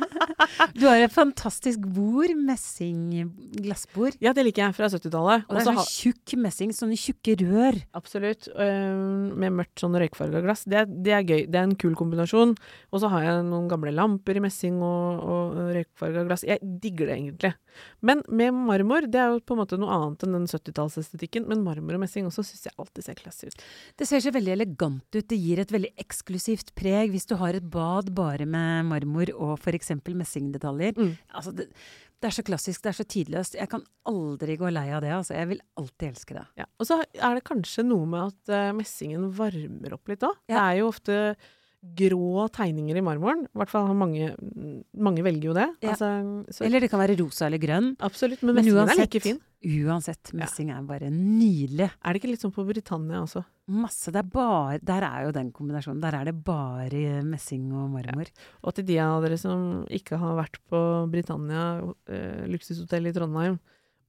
Du 0.78 0.86
har 0.88 1.00
et 1.02 1.12
fantastisk 1.12 1.84
bord. 1.94 2.32
Messingglassbord. 2.42 4.16
ja, 4.22 4.32
det 4.36 4.44
liker 4.46 4.66
jeg, 4.66 4.76
fra 4.76 4.88
70-tallet. 4.92 5.46
Og 5.48 5.56
det 5.56 5.62
er 5.62 5.68
sånn 5.68 5.80
tjukk 5.86 6.34
messing, 6.42 6.72
sånne 6.76 6.98
tjukke 6.98 7.36
rør. 7.42 7.78
Absolutt. 7.98 8.48
øh, 8.52 9.32
med 9.38 9.56
mørkt 9.58 9.82
sånn 9.82 9.96
røykfarga 9.98 10.42
glass. 10.44 10.64
Det, 10.68 10.84
det 11.04 11.16
er 11.16 11.26
gøy. 11.26 11.46
Det 11.50 11.60
er 11.60 11.68
en 11.68 11.76
kul 11.78 11.96
kombinasjon. 11.98 12.54
Og 12.92 13.02
så 13.02 13.10
har 13.12 13.26
jeg 13.26 13.44
noen 13.48 13.68
gamle 13.70 13.94
lamper 13.94 14.38
i 14.38 14.44
messing 14.44 14.80
og, 14.82 15.22
og 15.22 15.60
røykfarga 15.76 16.26
glass. 16.28 16.46
Jeg 16.48 16.62
digger 16.82 17.10
det 17.10 17.18
egentlig. 17.18 17.52
Men 18.04 18.22
med 18.28 18.54
marmor, 18.56 19.06
det 19.08 19.20
er 19.20 19.32
jo 19.32 19.42
på 19.44 19.56
en 19.56 19.62
måte 19.62 19.78
noe 19.80 19.92
annet 19.94 20.26
enn 20.26 20.36
den 20.36 20.48
70-tallsestetikken. 20.50 21.46
Men 21.50 21.64
marmor 21.66 21.96
og 21.96 22.04
messing 22.04 22.28
også 22.28 22.44
syns 22.46 22.68
jeg 22.68 22.76
alltid 22.80 23.06
ser 23.06 23.20
klasse 23.20 23.48
ut. 23.48 23.66
Det 23.98 24.08
ser 24.08 24.24
så 24.24 24.32
veldig 24.34 24.54
elegant 24.56 25.16
ut. 25.16 25.26
Det 25.28 25.38
gir 25.38 25.62
et 25.62 25.72
veldig 25.72 25.92
eksklusivt 26.02 26.74
preg 26.78 27.12
hvis 27.12 27.28
du 27.30 27.36
har 27.40 27.56
et 27.56 27.68
bad 27.72 28.12
bare 28.16 28.46
med 28.48 28.88
marmor 28.90 29.32
og 29.36 29.54
f.eks. 29.60 29.94
messingdetaljer. 30.32 30.96
Mm. 30.96 31.12
Altså, 31.34 31.52
det, 31.52 31.69
det 32.23 32.29
er 32.29 32.37
så 32.37 32.44
klassisk, 32.46 32.82
det 32.82 32.93
er 32.93 32.99
så 32.99 33.05
tidløst. 33.05 33.56
Jeg 33.58 33.69
kan 33.69 33.82
aldri 34.08 34.56
gå 34.56 34.70
lei 34.70 34.88
av 34.94 35.02
det. 35.02 35.12
Altså. 35.12 35.34
Jeg 35.34 35.49
vil 35.52 35.62
alltid 35.76 36.08
elske 36.08 36.37
det. 36.38 36.44
Ja. 36.62 36.69
Og 36.79 36.88
så 36.88 37.00
er 37.02 37.34
det 37.34 37.46
kanskje 37.49 37.84
noe 37.87 38.06
med 38.06 38.31
at 38.31 38.52
uh, 38.55 38.76
messingen 38.76 39.31
varmer 39.37 39.96
opp 39.96 40.12
litt 40.12 40.23
òg. 40.26 40.38
Det 40.49 40.58
er 40.58 40.79
jo 40.81 40.93
ofte 40.93 41.19
grå 41.82 42.46
tegninger 42.55 42.96
i 42.96 43.02
marmoren. 43.02 43.44
I 43.49 43.58
hvert 43.58 43.70
fall 43.73 43.88
har 43.88 43.96
mange 43.99 44.29
Mange 44.94 45.25
velger 45.26 45.49
jo 45.50 45.55
det. 45.56 45.67
Ja. 45.82 45.93
Altså, 45.94 46.11
så, 46.55 46.64
Eller 46.67 46.81
det 46.84 46.90
kan 46.93 47.00
være 47.02 47.17
rosa 47.19 47.46
eller 47.49 47.58
grønn. 47.58 47.96
absolutt. 47.99 48.43
Men 48.43 48.55
Men 48.55 48.64
messingen 48.64 48.93
er 48.93 49.00
like 49.02 49.20
fin. 49.20 49.40
Uansett, 49.62 50.32
messing 50.34 50.70
er 50.75 50.82
bare 50.82 51.11
nydelig. 51.11 51.90
Er 52.02 52.12
det 52.12 52.20
ikke 52.23 52.31
litt 52.32 52.43
sånn 52.43 52.55
på 52.55 52.64
Britannia 52.67 53.20
også? 53.23 53.44
Masse. 53.70 54.11
Er 54.14 54.23
bare, 54.26 54.79
der 54.82 55.02
er 55.06 55.26
jo 55.26 55.34
den 55.34 55.52
kombinasjonen. 55.55 56.00
Der 56.02 56.17
er 56.19 56.25
det 56.31 56.37
bare 56.44 57.23
messing 57.26 57.69
og 57.73 57.90
marmor. 57.90 58.26
Og 58.62 58.75
til 58.75 58.87
de 58.87 58.99
av 59.02 59.23
dere 59.23 59.38
som 59.38 59.84
ikke 59.90 60.19
har 60.19 60.34
vært 60.38 60.58
på 60.70 60.81
Britannia 61.11 61.81
eh, 62.11 62.46
luksushotell 62.50 63.06
i 63.06 63.14
Trondheim 63.14 63.58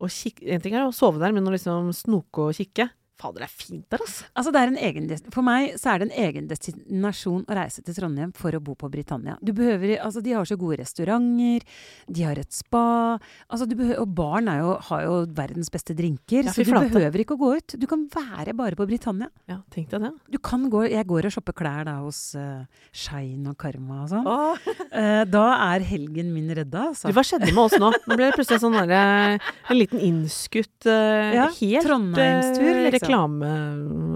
og 0.03 0.09
kikk, 0.09 0.41
En 0.49 0.59
ting 0.59 0.73
er 0.73 0.83
å 0.87 0.91
sove 0.93 1.21
der, 1.21 1.31
men 1.31 1.45
å 1.47 1.53
liksom 1.53 1.93
snoke 1.95 2.49
og 2.49 2.57
kikke 2.57 2.89
Fader, 3.19 3.43
det 3.43 3.47
er 3.47 3.53
fint 3.53 3.85
der, 3.91 4.01
altså! 4.01 4.25
Altså 4.33 4.51
det 4.53 4.63
en 4.63 4.77
egen, 4.87 5.09
for 5.33 5.45
meg 5.45 5.75
så 5.79 5.93
er 5.93 6.01
det 6.01 6.07
en 6.09 6.23
egen 6.25 6.47
destinasjon 6.49 7.43
å 7.45 7.57
reise 7.57 7.83
til 7.85 7.95
Trondheim 7.97 8.33
for 8.35 8.55
å 8.55 8.61
bo 8.63 8.75
på 8.79 8.89
Britannia. 8.91 9.35
Du 9.41 9.53
behøver, 9.55 9.95
altså 10.03 10.23
De 10.23 10.33
har 10.33 10.47
så 10.49 10.57
gode 10.59 10.79
restauranter, 10.81 11.65
de 12.07 12.25
har 12.25 12.39
et 12.41 12.53
spa 12.53 13.19
altså 13.47 13.67
du 13.69 13.75
behøver, 13.77 14.01
Og 14.01 14.09
barn 14.17 14.49
jo, 14.57 14.73
har 14.89 15.03
jo 15.05 15.17
verdens 15.35 15.71
beste 15.73 15.95
drinker, 15.97 16.47
Ja, 16.47 16.53
så 16.53 16.65
du 16.65 16.71
behøver 16.73 17.23
ikke 17.23 17.37
å 17.37 17.41
gå 17.41 17.51
ut. 17.59 17.75
Du 17.79 17.85
kan 17.89 18.05
være 18.11 18.55
bare 18.57 18.77
på 18.79 18.87
Britannia. 18.89 19.29
Ja, 19.49 19.59
tenk 19.73 19.91
deg 19.93 20.07
det. 20.07 20.11
Du 20.33 20.39
kan 20.43 20.65
gå, 20.71 20.85
Jeg 20.89 21.07
går 21.09 21.29
og 21.29 21.35
shopper 21.35 21.55
klær 21.57 21.85
da 21.87 21.99
hos 22.01 22.33
uh, 22.39 22.65
Shine 22.91 23.53
og 23.53 23.57
Karma 23.61 24.03
og 24.03 24.11
sånn. 24.11 24.27
Oh. 24.27 24.57
uh, 24.93 25.23
da 25.37 25.45
er 25.69 25.85
helgen 25.87 26.33
min 26.33 26.49
redda, 26.53 26.89
altså. 26.91 27.11
Du, 27.11 27.15
hva 27.17 27.25
skjedde 27.27 27.51
med 27.51 27.63
oss 27.65 27.77
nå? 27.79 27.91
Nå 28.07 28.17
ble 28.17 28.29
det 28.29 28.37
plutselig 28.37 28.63
sånn 28.63 28.77
der, 28.89 29.39
En 29.69 29.79
liten 29.79 30.01
innskutt 30.03 30.89
uh, 30.89 31.33
Ja, 31.37 31.47
Helt 31.53 31.87
Trondheimstur, 31.87 32.67
eh, 32.67 32.81
liksom. 32.87 33.02
Reklame 33.03 33.51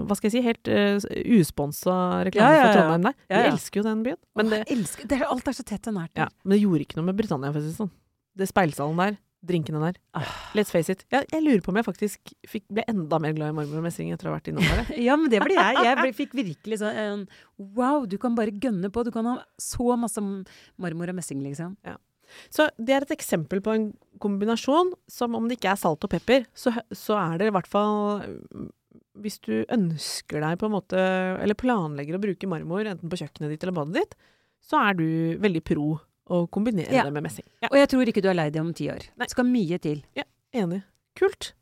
Hva 0.08 0.16
skal 0.18 0.28
jeg 0.30 0.34
si? 0.38 0.42
Helt 0.48 0.72
uh, 0.72 0.98
usponsa 1.38 1.94
reklame 2.28 2.50
Ja, 2.50 2.58
ja, 2.58 2.66
for. 2.66 2.80
Trondheim 2.80 3.06
der. 3.10 3.16
Ja, 3.28 3.30
ja. 3.36 3.44
Jeg 3.44 3.54
elsker 3.54 3.82
jo 3.82 3.86
den 3.86 4.02
byen. 4.08 4.20
Men 4.40 4.52
det, 4.52 4.64
Åh, 4.64 4.74
elsker, 4.78 5.08
det 5.10 5.20
er, 5.20 5.28
alt 5.28 5.48
er 5.48 5.56
så 5.60 5.64
tett 5.68 5.88
og 5.92 5.96
nært. 6.00 6.12
ja, 6.18 6.28
men 6.42 6.56
det 6.56 6.62
gjorde 6.64 6.86
ikke 6.88 6.98
noe 7.00 7.08
med 7.12 7.18
Britannia, 7.20 7.52
for 7.54 7.60
å 7.60 7.64
si 7.66 7.72
det 7.72 7.78
sånn. 7.78 7.94
Det 8.38 8.46
speilsalen 8.50 9.00
der, 9.02 9.16
drinkene 9.48 9.80
der. 9.82 9.98
Ah. 10.18 10.26
Let's 10.58 10.72
face 10.74 10.90
it. 10.90 11.04
Jeg, 11.14 11.26
jeg 11.30 11.42
lurer 11.44 11.62
på 11.62 11.70
om 11.70 11.78
jeg 11.78 11.86
faktisk 11.86 12.32
fikk, 12.50 12.64
ble 12.74 12.82
enda 12.90 13.20
mer 13.22 13.36
glad 13.36 13.52
i 13.52 13.56
marmor 13.60 13.78
og 13.80 13.86
messing 13.86 14.10
etter 14.14 14.26
å 14.26 14.32
ha 14.32 14.38
vært 14.40 14.50
innom 14.50 14.66
der. 14.66 14.90
Ja, 15.06 15.14
men 15.18 15.30
det 15.30 15.42
ble 15.44 15.54
jeg. 15.54 15.78
Jeg 15.86 16.00
ble, 16.00 16.10
fikk 16.24 16.34
virkelig 16.38 16.80
sånn 16.82 17.24
Wow, 17.78 18.06
du 18.10 18.16
kan 18.18 18.34
bare 18.38 18.54
gønne 18.54 18.90
på. 18.94 19.06
Du 19.06 19.12
kan 19.14 19.26
ha 19.30 19.36
så 19.62 19.94
masse 19.98 20.22
marmor 20.78 21.12
og 21.12 21.18
messing, 21.18 21.42
liksom. 21.46 21.76
Så 22.52 22.66
det 22.76 22.92
er 22.92 23.06
et 23.06 23.14
eksempel 23.14 23.62
på 23.64 23.72
en 23.72 23.86
kombinasjon 24.20 24.90
som 25.08 25.36
om 25.38 25.46
det 25.48 25.56
ikke 25.56 25.70
er 25.72 25.80
salt 25.80 26.02
og 26.04 26.10
pepper, 26.12 26.42
så, 26.52 26.74
så 26.92 27.16
er 27.16 27.38
det 27.40 27.48
i 27.48 27.54
hvert 27.54 27.70
fall 27.70 28.20
Hvis 29.22 29.38
du 29.44 29.64
ønsker 29.74 30.40
deg 30.44 30.58
på 30.60 30.66
en 30.68 30.74
måte, 30.76 30.98
eller 31.42 31.54
planlegger 31.58 32.18
å 32.18 32.22
bruke 32.22 32.48
marmor 32.50 32.86
enten 32.86 33.10
på 33.10 33.18
kjøkkenet 33.20 33.50
ditt 33.54 33.64
eller 33.66 33.76
badet 33.80 33.94
ditt, 34.02 34.14
så 34.64 34.80
er 34.88 34.94
du 34.98 35.06
veldig 35.42 35.62
pro 35.64 35.98
å 36.28 36.42
kombinere 36.52 36.92
Ja. 36.92 37.04
det 37.04 37.12
med 37.12 37.22
messing. 37.24 37.44
Ja, 37.62 37.68
Og 37.72 37.78
jeg 37.78 37.88
tror 37.88 38.06
ikke 38.10 38.22
du 38.22 38.28
er 38.28 38.34
lei 38.36 38.50
deg 38.50 38.60
om 38.60 38.74
ti 38.74 38.88
år. 38.92 39.06
Nei. 39.16 39.24
Det 39.26 39.30
skal 39.32 39.44
mye 39.48 39.78
til. 39.80 40.02
Ja, 40.14 40.24
enig. 40.54 40.82
Kult. 41.16 41.52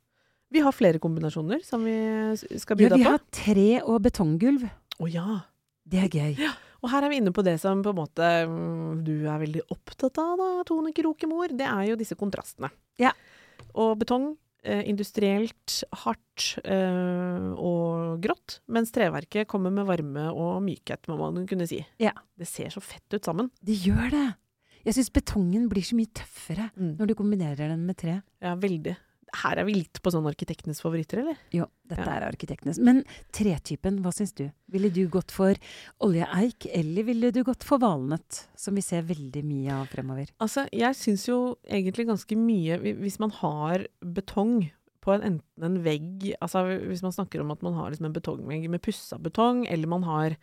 Vi 0.50 0.60
har 0.62 0.72
flere 0.72 0.98
kombinasjoner 1.02 1.62
som 1.64 1.84
vi 1.84 1.96
skal 2.58 2.76
Ja, 2.78 2.88
by 2.88 2.88
deg 2.94 2.98
vi 2.98 3.04
på. 3.04 3.10
har 3.10 3.20
tre 3.30 3.68
og 3.82 4.02
betonggulv. 4.02 4.70
Å 5.00 5.10
ja. 5.12 5.40
Det 5.88 6.02
er 6.02 6.08
gøy. 6.08 6.38
Ja. 6.38 6.52
Og 6.82 6.90
her 6.90 7.04
er 7.04 7.08
vi 7.10 7.16
inne 7.20 7.32
på 7.32 7.42
det 7.46 7.58
som 7.60 7.80
på 7.82 7.90
en 7.90 7.96
måte 7.98 8.26
mm, 8.46 9.04
du 9.06 9.26
er 9.26 9.38
veldig 9.38 9.62
opptatt 9.70 10.18
av, 10.18 10.36
da, 10.38 10.48
Tone 10.66 10.92
Krokemor. 10.92 11.48
Det 11.56 11.66
er 11.66 11.86
jo 11.90 11.96
disse 11.96 12.14
kontrastene. 12.18 12.70
Ja. 12.98 13.12
Og 13.74 13.98
betong, 13.98 14.36
industrielt, 14.88 15.82
hardt 16.04 16.58
eh, 16.64 17.50
og 17.56 18.20
grått. 18.24 18.60
Mens 18.68 18.92
treverket 18.94 19.48
kommer 19.50 19.70
med 19.74 19.86
varme 19.88 20.28
og 20.32 20.58
mykhet, 20.66 21.06
må 21.08 21.18
man 21.20 21.46
kunne 21.48 21.66
si. 21.70 21.80
Ja. 22.02 22.12
Det 22.36 22.48
ser 22.50 22.68
så 22.74 22.82
fett 22.84 23.06
ut 23.16 23.24
sammen. 23.24 23.50
Det 23.64 23.76
gjør 23.86 24.10
det. 24.12 24.26
Jeg 24.86 24.94
syns 24.94 25.10
betongen 25.10 25.64
blir 25.70 25.82
så 25.82 25.96
mye 25.98 26.12
tøffere 26.14 26.68
Mm. 26.76 26.96
når 26.98 27.06
du 27.10 27.14
kombinerer 27.18 27.68
den 27.72 27.86
med 27.86 27.96
tre. 27.96 28.20
Ja, 28.40 28.54
veldig. 28.54 28.96
Her 29.42 29.58
er 29.60 29.64
vi 29.68 29.74
litt 29.78 30.00
på 30.02 30.10
sånn 30.14 30.26
arkitektenes 30.30 30.80
favoritter, 30.82 31.20
eller? 31.22 31.36
Jo, 31.52 31.66
dette 31.88 32.04
Ja. 32.06 32.16
er 32.16 32.26
arkitektenes. 32.30 32.78
Men 32.78 33.02
tretypen, 33.32 34.00
hva 34.02 34.12
syns 34.14 34.32
du? 34.34 34.50
Ville 34.72 34.90
du 34.90 35.06
gått 35.08 35.30
for 35.30 35.54
oljeeik, 36.00 36.66
eller 36.74 37.02
ville 37.06 37.30
du 37.32 37.42
gått 37.44 37.64
for 37.64 37.78
valnøtt, 37.82 38.44
som 38.56 38.74
vi 38.74 38.82
ser 38.84 39.02
veldig 39.02 39.42
mye 39.46 39.72
av 39.80 39.86
fremover? 39.92 40.30
Altså, 40.40 40.66
jeg 40.72 40.94
syns 40.98 41.26
jo 41.28 41.56
egentlig 41.68 42.06
ganske 42.08 42.36
mye 42.36 42.78
Hvis 43.00 43.18
man 43.20 43.30
har 43.30 43.86
betong 44.02 44.70
på 45.02 45.14
en, 45.14 45.22
enten 45.22 45.62
en 45.62 45.82
vegg 45.84 46.32
Altså 46.42 46.64
hvis 46.88 47.02
man 47.02 47.12
snakker 47.14 47.40
om 47.40 47.52
at 47.52 47.62
man 47.62 47.74
har 47.74 47.90
liksom 47.92 48.06
en 48.06 48.12
betongvegg 48.16 48.68
med 48.68 48.82
pussa 48.82 49.18
betong, 49.18 49.66
eller 49.70 49.86
man 49.86 50.02
har 50.02 50.36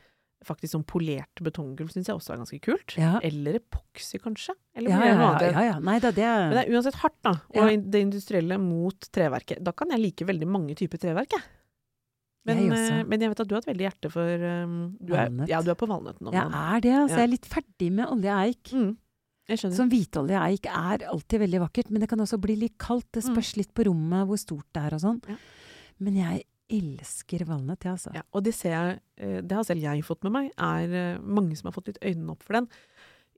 faktisk 0.46 0.76
sånn 0.76 0.86
polert 0.86 1.42
betonggulv, 1.44 1.90
syns 1.94 2.08
jeg 2.08 2.16
også 2.16 2.34
er 2.34 2.42
ganske 2.44 2.60
kult. 2.62 2.96
Ja. 3.00 3.20
Eller 3.24 3.60
epoksy, 3.60 4.20
kanskje. 4.20 4.56
Eller 4.76 4.90
Ja, 4.90 5.00
ja, 5.06 5.40
ja, 5.52 5.64
ja. 5.72 5.80
Nei 5.80 6.00
da, 6.00 6.12
det 6.12 6.24
Men 6.24 6.52
det 6.58 6.64
er 6.68 6.74
uansett 6.76 6.96
hardt, 7.02 7.20
da. 7.24 7.32
Og 7.56 7.56
Ja. 7.72 7.78
det 7.78 8.02
industrielle 8.02 8.58
mot 8.60 9.00
treverket. 9.12 9.64
Da 9.64 9.72
kan 9.72 9.90
jeg 9.90 10.00
like 10.00 10.26
veldig 10.26 10.48
mange 10.48 10.76
typer 10.76 10.98
treverk, 10.98 11.30
jeg. 11.32 11.42
Men, 12.46 12.58
Jeg 12.58 12.72
eh, 12.92 13.04
men 13.08 13.22
jeg 13.22 13.30
vet 13.32 13.40
at 13.40 13.48
du 13.48 13.56
har 13.56 13.62
et 13.62 13.70
veldig 13.72 13.86
hjerte 13.88 14.12
for 14.12 14.28
um, 14.28 14.98
du 15.00 15.14
er, 15.16 15.30
Ja, 15.48 15.62
du 15.64 15.70
er 15.72 15.76
på 15.80 15.88
valnøtten 15.88 16.28
Jeg 16.34 16.44
er 16.44 16.82
det, 16.84 16.92
altså. 16.92 17.16
Jeg 17.16 17.24
er 17.24 17.32
litt 17.32 17.46
ferdig 17.48 17.92
med 17.92 18.06
oljeeik. 18.12 18.74
Mm. 18.74 18.98
Jeg 19.48 19.60
skjønner. 19.60 19.76
Sånn 19.78 19.92
hvitoljeeik 19.92 20.68
er 20.68 21.06
alltid 21.08 21.40
veldig 21.40 21.60
vakkert, 21.64 21.90
men 21.92 22.02
det 22.04 22.10
kan 22.12 22.20
også 22.20 22.40
bli 22.40 22.56
litt 22.56 22.78
kaldt. 22.78 23.10
Det 23.14 23.24
Mm. 23.24 23.34
spørs 23.36 23.56
litt 23.58 23.74
på 23.74 23.86
rommet, 23.88 24.28
hvor 24.28 24.38
stort 24.40 24.68
det 24.74 24.84
er 24.84 24.94
og 24.96 25.02
sånn. 25.02 25.22
Men 26.00 26.16
jeg 26.16 26.44
elsker 26.72 27.44
valnøtt, 27.48 27.86
jeg, 27.86 27.98
altså. 27.98 28.14
Ja, 28.16 28.24
og 28.32 28.46
det 28.46 28.54
ser 28.58 28.74
jeg, 28.76 29.00
eh, 29.18 29.40
det 29.44 29.58
har 29.58 29.66
selv 29.68 29.84
jeg 29.84 30.06
fått 30.08 30.24
med 30.28 30.36
meg, 30.36 30.52
er 30.58 30.96
eh, 31.00 31.22
mange 31.22 31.58
som 31.60 31.70
har 31.70 31.76
fått 31.76 31.92
litt 31.92 32.02
øynene 32.04 32.36
opp 32.36 32.46
for 32.46 32.60
den. 32.60 32.70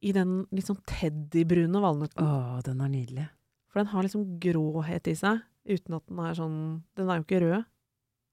I 0.06 0.12
den 0.16 0.36
litt 0.54 0.68
sånn 0.68 0.82
teddybrune 0.90 1.82
valnøtten. 1.82 2.26
Å, 2.26 2.62
den 2.66 2.84
er 2.84 2.92
nydelig. 2.92 3.30
For 3.72 3.82
den 3.82 3.92
har 3.92 4.06
liksom 4.06 4.28
gråhet 4.44 5.10
i 5.12 5.16
seg, 5.18 5.42
uten 5.66 5.98
at 5.98 6.06
den 6.08 6.20
er 6.22 6.36
sånn 6.38 6.60
Den 6.96 7.10
er 7.10 7.20
jo 7.20 7.26
ikke 7.26 7.42
rød. 7.44 7.72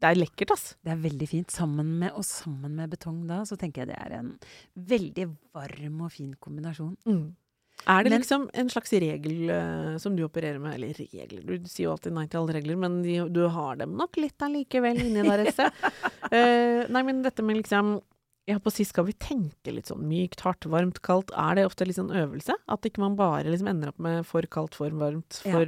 Det 0.03 0.11
er 0.11 0.19
lekkert, 0.19 0.53
ass. 0.57 0.65
Det 0.83 0.91
er 0.91 0.99
veldig 0.99 1.29
fint. 1.31 1.55
Sammen 1.55 1.93
med, 2.01 2.11
og 2.19 2.27
sammen 2.27 2.75
med 2.75 2.91
betong 2.91 3.21
da, 3.29 3.45
så 3.47 3.55
tenker 3.59 3.85
jeg 3.85 3.93
det 3.93 4.01
er 4.03 4.17
en 4.19 4.33
veldig 4.75 5.29
varm 5.55 6.01
og 6.03 6.11
fin 6.11 6.33
kombinasjon. 6.43 6.97
Er 7.87 8.05
det 8.05 8.11
Men- 8.13 8.21
liksom 8.23 8.49
en 8.55 8.69
slags 8.71 8.93
regel 8.93 9.51
uh, 9.51 9.99
som 9.99 10.15
du 10.17 10.23
opererer 10.25 10.59
med? 10.63 10.75
Eller 10.77 10.95
regler, 10.95 11.43
du 11.43 11.69
sier 11.69 11.89
jo 11.89 11.93
alltid 11.97 12.13
nei 12.13 12.27
til 12.31 12.41
alle 12.43 12.55
regler, 12.61 12.77
men 12.77 13.03
de, 13.03 13.17
du 13.33 13.43
har 13.49 13.77
dem 13.77 13.97
nok 13.99 14.17
litt 14.23 14.39
allikevel 14.43 15.01
inni 15.03 15.23
der 15.27 15.47
et 15.47 15.55
sted. 15.57 15.73
Eh, 16.33 16.87
nei, 16.89 17.03
men 17.03 17.23
dette 17.23 17.43
med 17.45 17.59
liksom 17.59 18.01
jeg 18.47 18.57
holdt 18.57 18.65
på 18.65 18.71
å 18.73 18.75
si, 18.75 18.85
skal 18.89 19.05
vi 19.07 19.13
tenke 19.23 19.71
litt 19.71 19.87
sånn 19.91 20.03
mykt, 20.09 20.41
hardt, 20.43 20.67
varmt, 20.67 20.99
kaldt? 21.05 21.31
Er 21.39 21.55
det 21.61 21.67
ofte 21.69 21.87
litt 21.87 21.99
sånn 21.99 22.11
øvelse? 22.11 22.57
At 22.75 22.89
ikke 22.89 22.99
man 23.05 23.15
bare 23.19 23.45
liksom 23.47 23.69
ender 23.71 23.93
opp 23.93 24.01
med 24.03 24.25
for 24.27 24.43
kaldt, 24.51 24.75
for 24.79 24.91
varmt, 24.91 25.43
Ja. 25.47 25.61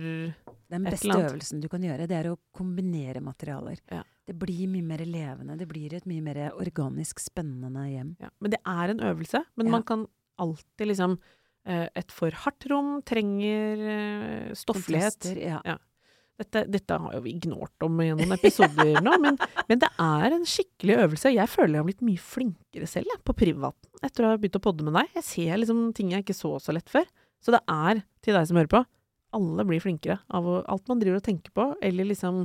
Den 0.73 0.83
beste 0.89 1.13
øvelsen 1.13 1.61
du 1.63 1.69
kan 1.71 1.85
gjøre, 1.85 2.09
det 2.11 2.17
er 2.19 2.31
å 2.33 2.39
kombinere 2.57 3.21
materialer. 3.23 3.79
Ja. 3.93 4.01
Det 4.27 4.35
blir 4.41 4.67
mye 4.67 4.83
mer 4.83 5.05
levende. 5.07 5.59
Det 5.61 5.69
blir 5.71 5.93
et 5.95 6.07
mye 6.09 6.23
mer 6.25 6.41
organisk 6.57 7.21
spennende 7.23 7.85
hjem. 7.93 8.17
ja. 8.19 8.31
Men 8.41 8.51
det 8.57 8.61
er 8.67 8.91
en 8.91 9.05
øvelse. 9.13 9.45
Men 9.57 9.71
man 9.71 9.85
kan 9.85 10.07
alltid 10.41 10.89
liksom 10.89 11.19
Et 11.65 12.13
for 12.13 12.35
hardt 12.45 12.67
rom 12.69 12.99
trenger 13.09 13.83
eh, 13.95 14.55
stofflighet. 14.59 15.31
Ja. 15.41 15.61
Ja. 15.65 15.79
Dette, 16.35 16.65
dette 16.67 16.97
har 16.99 17.13
jo 17.15 17.21
vi 17.23 17.37
gnålt 17.45 17.85
om 17.87 18.01
i 18.03 18.09
noen 18.11 18.35
episoder 18.35 18.97
nå, 19.05 19.13
men, 19.23 19.37
men 19.69 19.81
det 19.81 19.91
er 20.03 20.35
en 20.35 20.47
skikkelig 20.49 20.97
øvelse. 21.05 21.31
Jeg 21.31 21.51
føler 21.53 21.77
jeg 21.77 21.85
har 21.85 21.87
blitt 21.87 22.03
mye 22.09 22.23
flinkere 22.23 22.89
selv, 22.91 23.07
jeg, 23.13 23.23
på 23.23 23.37
privaten, 23.39 23.91
etter 24.03 24.27
å 24.27 24.33
ha 24.33 24.41
begynt 24.41 24.59
å 24.59 24.65
podde 24.65 24.87
med 24.87 24.99
deg. 24.99 25.13
Jeg 25.21 25.27
ser 25.29 25.61
liksom 25.63 25.87
ting 25.95 26.11
jeg 26.11 26.27
ikke 26.27 26.37
så 26.37 26.57
så 26.63 26.75
lett 26.75 26.91
før. 26.91 27.07
Så 27.45 27.55
det 27.55 27.63
er, 27.71 28.03
til 28.25 28.35
deg 28.35 28.49
som 28.51 28.59
hører 28.59 28.73
på, 28.73 28.83
alle 29.35 29.67
blir 29.69 29.83
flinkere 29.83 30.19
av 30.35 30.49
alt 30.63 30.91
man 30.91 31.01
driver 31.03 31.21
og 31.21 31.27
tenker 31.27 31.55
på, 31.55 31.69
eller 31.85 32.11
liksom 32.11 32.45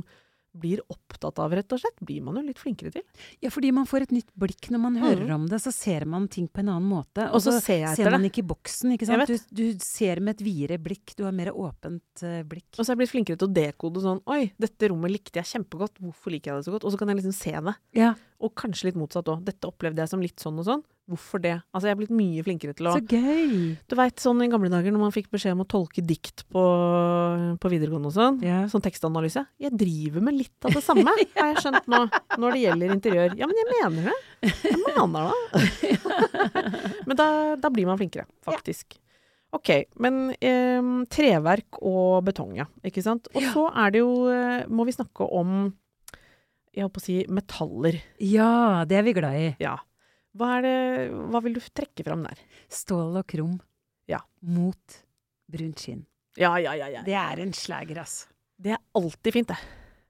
blir 0.52 0.80
opptatt 0.90 1.38
av, 1.38 1.52
rett 1.54 1.72
og 1.72 1.80
slett, 1.82 1.98
blir 2.04 2.24
man 2.26 2.38
jo 2.40 2.42
litt 2.46 2.58
flinkere 2.60 2.92
til. 2.94 3.04
ja, 3.42 3.50
fordi 3.52 3.70
man 3.74 3.86
får 3.88 4.06
et 4.06 4.14
nytt 4.16 4.30
blikk 4.38 4.70
når 4.72 4.82
man 4.82 4.98
hører 5.00 5.26
mm. 5.28 5.34
om 5.36 5.46
det. 5.50 5.60
Så 5.62 5.72
ser 5.74 6.06
man 6.10 6.26
ting 6.32 6.48
på 6.48 6.62
en 6.62 6.72
annen 6.74 6.88
måte. 6.90 7.28
Og 7.30 7.42
så 7.44 7.54
ser 7.60 7.84
jeg 7.84 8.00
ser 8.00 8.10
man 8.10 8.24
det. 8.24 8.32
ikke 8.32 8.42
i 8.42 8.48
boksen, 8.50 8.94
ikke 8.96 9.08
sant. 9.10 9.30
Du, 9.30 9.56
du 9.60 9.84
ser 9.84 10.22
med 10.24 10.38
et 10.38 10.44
videre 10.46 10.80
blikk. 10.82 11.14
Du 11.18 11.24
har 11.26 11.36
mer 11.36 11.52
åpent 11.52 12.24
uh, 12.24 12.40
blikk. 12.48 12.68
Og 12.76 12.82
så 12.82 12.88
er 12.88 12.94
jeg 12.94 13.02
blitt 13.04 13.14
flinkere 13.14 13.40
til 13.40 13.50
å 13.50 13.54
dekode 13.60 14.04
sånn 14.04 14.22
Oi, 14.30 14.42
dette 14.60 14.90
rommet 14.92 15.14
likte 15.14 15.40
jeg 15.42 15.52
kjempegodt. 15.54 16.00
Hvorfor 16.02 16.34
liker 16.34 16.52
jeg 16.52 16.60
det 16.60 16.68
så 16.68 16.74
godt? 16.76 16.86
Og 16.88 16.94
så 16.94 17.00
kan 17.00 17.12
jeg 17.12 17.20
liksom 17.20 17.36
se 17.36 17.54
det. 17.70 17.76
Ja, 17.98 18.14
Og 18.40 18.54
kanskje 18.58 18.90
litt 18.90 18.98
motsatt 19.00 19.28
òg. 19.30 19.44
Dette 19.46 19.70
opplevde 19.70 20.02
jeg 20.02 20.12
som 20.12 20.24
litt 20.24 20.42
sånn 20.42 20.58
og 20.62 20.68
sånn. 20.68 20.84
Hvorfor 21.10 21.42
det? 21.42 21.56
Altså, 21.74 21.88
jeg 21.88 21.96
er 21.96 21.98
blitt 21.98 22.12
mye 22.14 22.42
flinkere 22.46 22.74
til 22.78 22.86
å 22.86 22.94
så 22.94 23.02
gøy! 23.02 23.74
Du 23.90 23.96
veit 23.98 24.22
sånn 24.22 24.44
i 24.44 24.48
gamle 24.52 24.70
dager 24.70 24.94
når 24.94 25.02
man 25.02 25.14
fikk 25.14 25.30
beskjed 25.32 25.56
om 25.56 25.64
å 25.64 25.68
tolke 25.70 26.04
dikt 26.06 26.44
på, 26.54 26.62
på 27.58 27.72
videregående 27.72 28.12
og 28.12 28.14
sånn. 28.14 28.38
yeah. 28.46 28.62
Sånn 28.70 28.84
tekstanalyse. 28.84 29.42
Jeg 29.58 29.74
driver 29.80 30.22
med 30.28 30.38
litt 30.38 30.68
av 30.68 30.76
det 30.76 30.84
samme, 30.86 31.10
har 31.40 31.50
jeg 31.50 31.64
skjønt 31.64 31.90
nå, 31.90 32.04
når 32.38 32.56
det 32.56 32.62
gjelder 32.62 32.94
interiør. 32.94 33.36
Ja, 33.40 33.50
men 33.50 33.58
jeg 33.58 33.68
mener 33.72 34.10
det. 34.12 34.54
Jeg 34.70 34.80
mener 34.86 35.32
det. 35.34 35.92
men 37.10 37.18
da, 37.18 37.28
da 37.58 37.74
blir 37.74 37.90
man 37.90 37.98
flinkere, 37.98 38.28
faktisk. 38.46 39.00
Ok, 39.56 39.72
men 39.98 40.30
eh, 40.38 40.78
treverk 41.10 41.82
og 41.82 42.22
betong, 42.28 42.54
ja. 42.60 42.70
Ikke 42.86 43.02
sant. 43.02 43.26
Og 43.34 43.42
så 43.50 43.66
er 43.74 43.90
det 43.90 44.04
jo 44.04 44.12
eh, 44.30 44.68
Må 44.70 44.86
vi 44.86 44.94
snakke 44.94 45.26
om 45.26 45.72
jeg 46.70 46.86
holdt 46.86 46.94
på 46.94 47.00
å 47.02 47.02
si 47.02 47.16
metaller. 47.26 47.96
ja, 48.22 48.86
det 48.86 49.00
er 49.00 49.06
vi 49.06 49.14
glad 49.16 49.38
i. 49.38 49.48
Ja. 49.58 49.74
Hva, 50.38 50.60
det, 50.62 50.74
hva 51.30 51.40
vil 51.42 51.56
du 51.58 51.60
trekke 51.74 52.04
fram 52.06 52.22
der? 52.28 52.38
Stål 52.70 53.16
og 53.22 53.26
krom 53.30 53.56
Ja. 54.10 54.20
mot 54.42 55.00
brunt 55.50 55.78
skinn. 55.82 56.04
Ja, 56.38 56.52
ja, 56.62 56.72
ja. 56.78 56.86
ja. 56.88 57.02
Det 57.02 57.14
er 57.18 57.40
en 57.42 57.52
slager, 57.52 57.98
ass. 58.04 58.28
Det 58.60 58.70
er 58.76 58.78
alltid 58.94 59.32
fint, 59.34 59.48
det. 59.50 59.58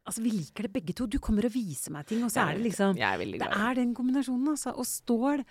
Altså, 0.06 0.22
vi 0.24 0.30
liker 0.34 0.66
det 0.66 0.72
begge 0.74 0.94
to. 0.96 1.06
Du 1.06 1.18
kommer 1.22 1.46
og 1.48 1.52
viser 1.54 1.92
meg 1.94 2.06
ting, 2.08 2.22
og 2.24 2.30
så 2.32 2.42
er 2.48 2.56
det 2.58 2.64
liksom 2.66 2.96
Jeg 2.98 3.06
er 3.06 3.18
Det 3.24 3.38
glad 3.40 3.52
i 3.56 3.60
er 3.70 3.74
den 3.78 3.94
kombinasjonen, 3.94 4.48
altså. 4.52 4.72
Og 4.76 4.84
stål 4.88 5.44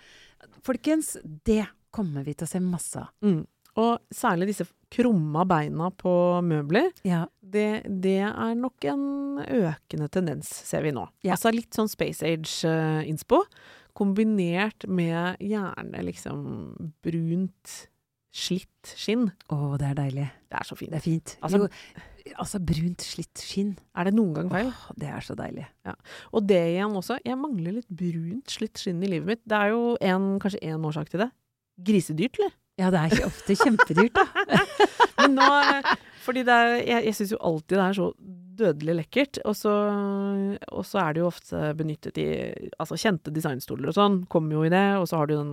Folkens, 0.66 1.16
det 1.46 1.64
kommer 1.90 2.22
vi 2.26 2.34
til 2.34 2.46
å 2.46 2.50
se 2.50 2.60
masse 2.62 3.00
av. 3.00 3.10
Mm. 3.24 3.42
Og 3.80 3.98
særlig 4.14 4.48
disse 4.50 4.66
krumma 4.92 5.44
beina 5.48 5.90
på 5.94 6.12
møbler, 6.44 6.90
Ja. 7.06 7.24
det, 7.42 7.84
det 8.02 8.16
er 8.26 8.54
nok 8.58 8.84
en 8.90 9.38
økende 9.46 10.08
tendens, 10.10 10.50
ser 10.66 10.82
vi 10.82 10.90
nå. 10.94 11.06
Ja. 11.22 11.34
Altså 11.36 11.52
litt 11.54 11.70
sånn 11.74 11.88
Space 11.90 12.22
Age-innspo, 12.26 13.42
kombinert 13.96 14.86
med 14.88 15.40
gjerne 15.42 16.04
liksom 16.06 16.44
brunt, 17.04 17.74
slitt 18.30 18.92
skinn. 18.94 19.26
Å, 19.50 19.74
det 19.80 19.88
er 19.90 19.96
deilig. 19.98 20.28
Det 20.50 20.60
er 20.60 20.68
så 20.68 20.76
fint. 20.78 20.92
Det 20.92 21.00
er 21.00 21.04
fint. 21.06 21.32
Altså- 21.42 21.64
jo, 21.64 22.34
altså 22.38 22.60
brunt, 22.62 23.02
slitt 23.02 23.42
skinn. 23.42 23.72
Er 23.96 24.06
det 24.06 24.14
noen 24.14 24.34
gang 24.36 24.50
feil? 24.52 24.70
Åh, 24.70 24.84
det 25.00 25.08
er 25.10 25.24
så 25.26 25.34
deilig. 25.38 25.66
Og 26.32 26.46
det 26.46 26.60
igjen 26.76 26.94
også, 27.00 27.18
jeg 27.24 27.38
mangler 27.40 27.78
litt 27.80 27.88
brunt, 27.88 28.50
slitt 28.50 28.78
skinn 28.78 29.02
i 29.02 29.10
livet 29.10 29.26
mitt. 29.26 29.42
Det 29.48 29.56
er 29.58 29.72
jo 29.74 29.96
en, 30.00 30.38
kanskje 30.42 30.62
én 30.62 30.86
årsak 30.86 31.10
til 31.10 31.24
det. 31.24 31.30
Grisedyrt, 31.80 32.38
eller? 32.38 32.54
Ja, 32.80 32.90
det 32.92 33.00
er 33.00 33.26
ofte 33.26 33.56
kjempedyrt, 33.58 34.14
da. 34.16 34.24
Men 35.20 35.34
nå, 35.36 35.48
fordi 36.24 36.44
det 36.46 36.54
er, 36.54 36.76
jeg, 36.78 37.04
jeg 37.10 37.16
syns 37.18 37.34
jo 37.34 37.40
alltid 37.50 37.76
det 37.76 37.84
er 37.86 37.98
så 37.98 38.06
dødelig 38.60 38.96
lekkert. 39.02 39.40
Og 39.48 39.56
så, 39.58 39.74
og 40.70 40.86
så 40.86 41.02
er 41.02 41.16
det 41.16 41.22
jo 41.22 41.28
ofte 41.30 41.72
benyttet 41.78 42.20
i 42.20 42.30
altså 42.80 42.98
kjente 43.00 43.34
designstoler 43.34 43.92
og 43.92 43.98
sånn, 43.98 44.22
kommer 44.30 44.58
jo 44.58 44.64
i 44.68 44.72
det. 44.72 44.86
Og 45.00 45.08
så 45.10 45.20
har 45.20 45.30
du 45.30 45.36
den, 45.36 45.52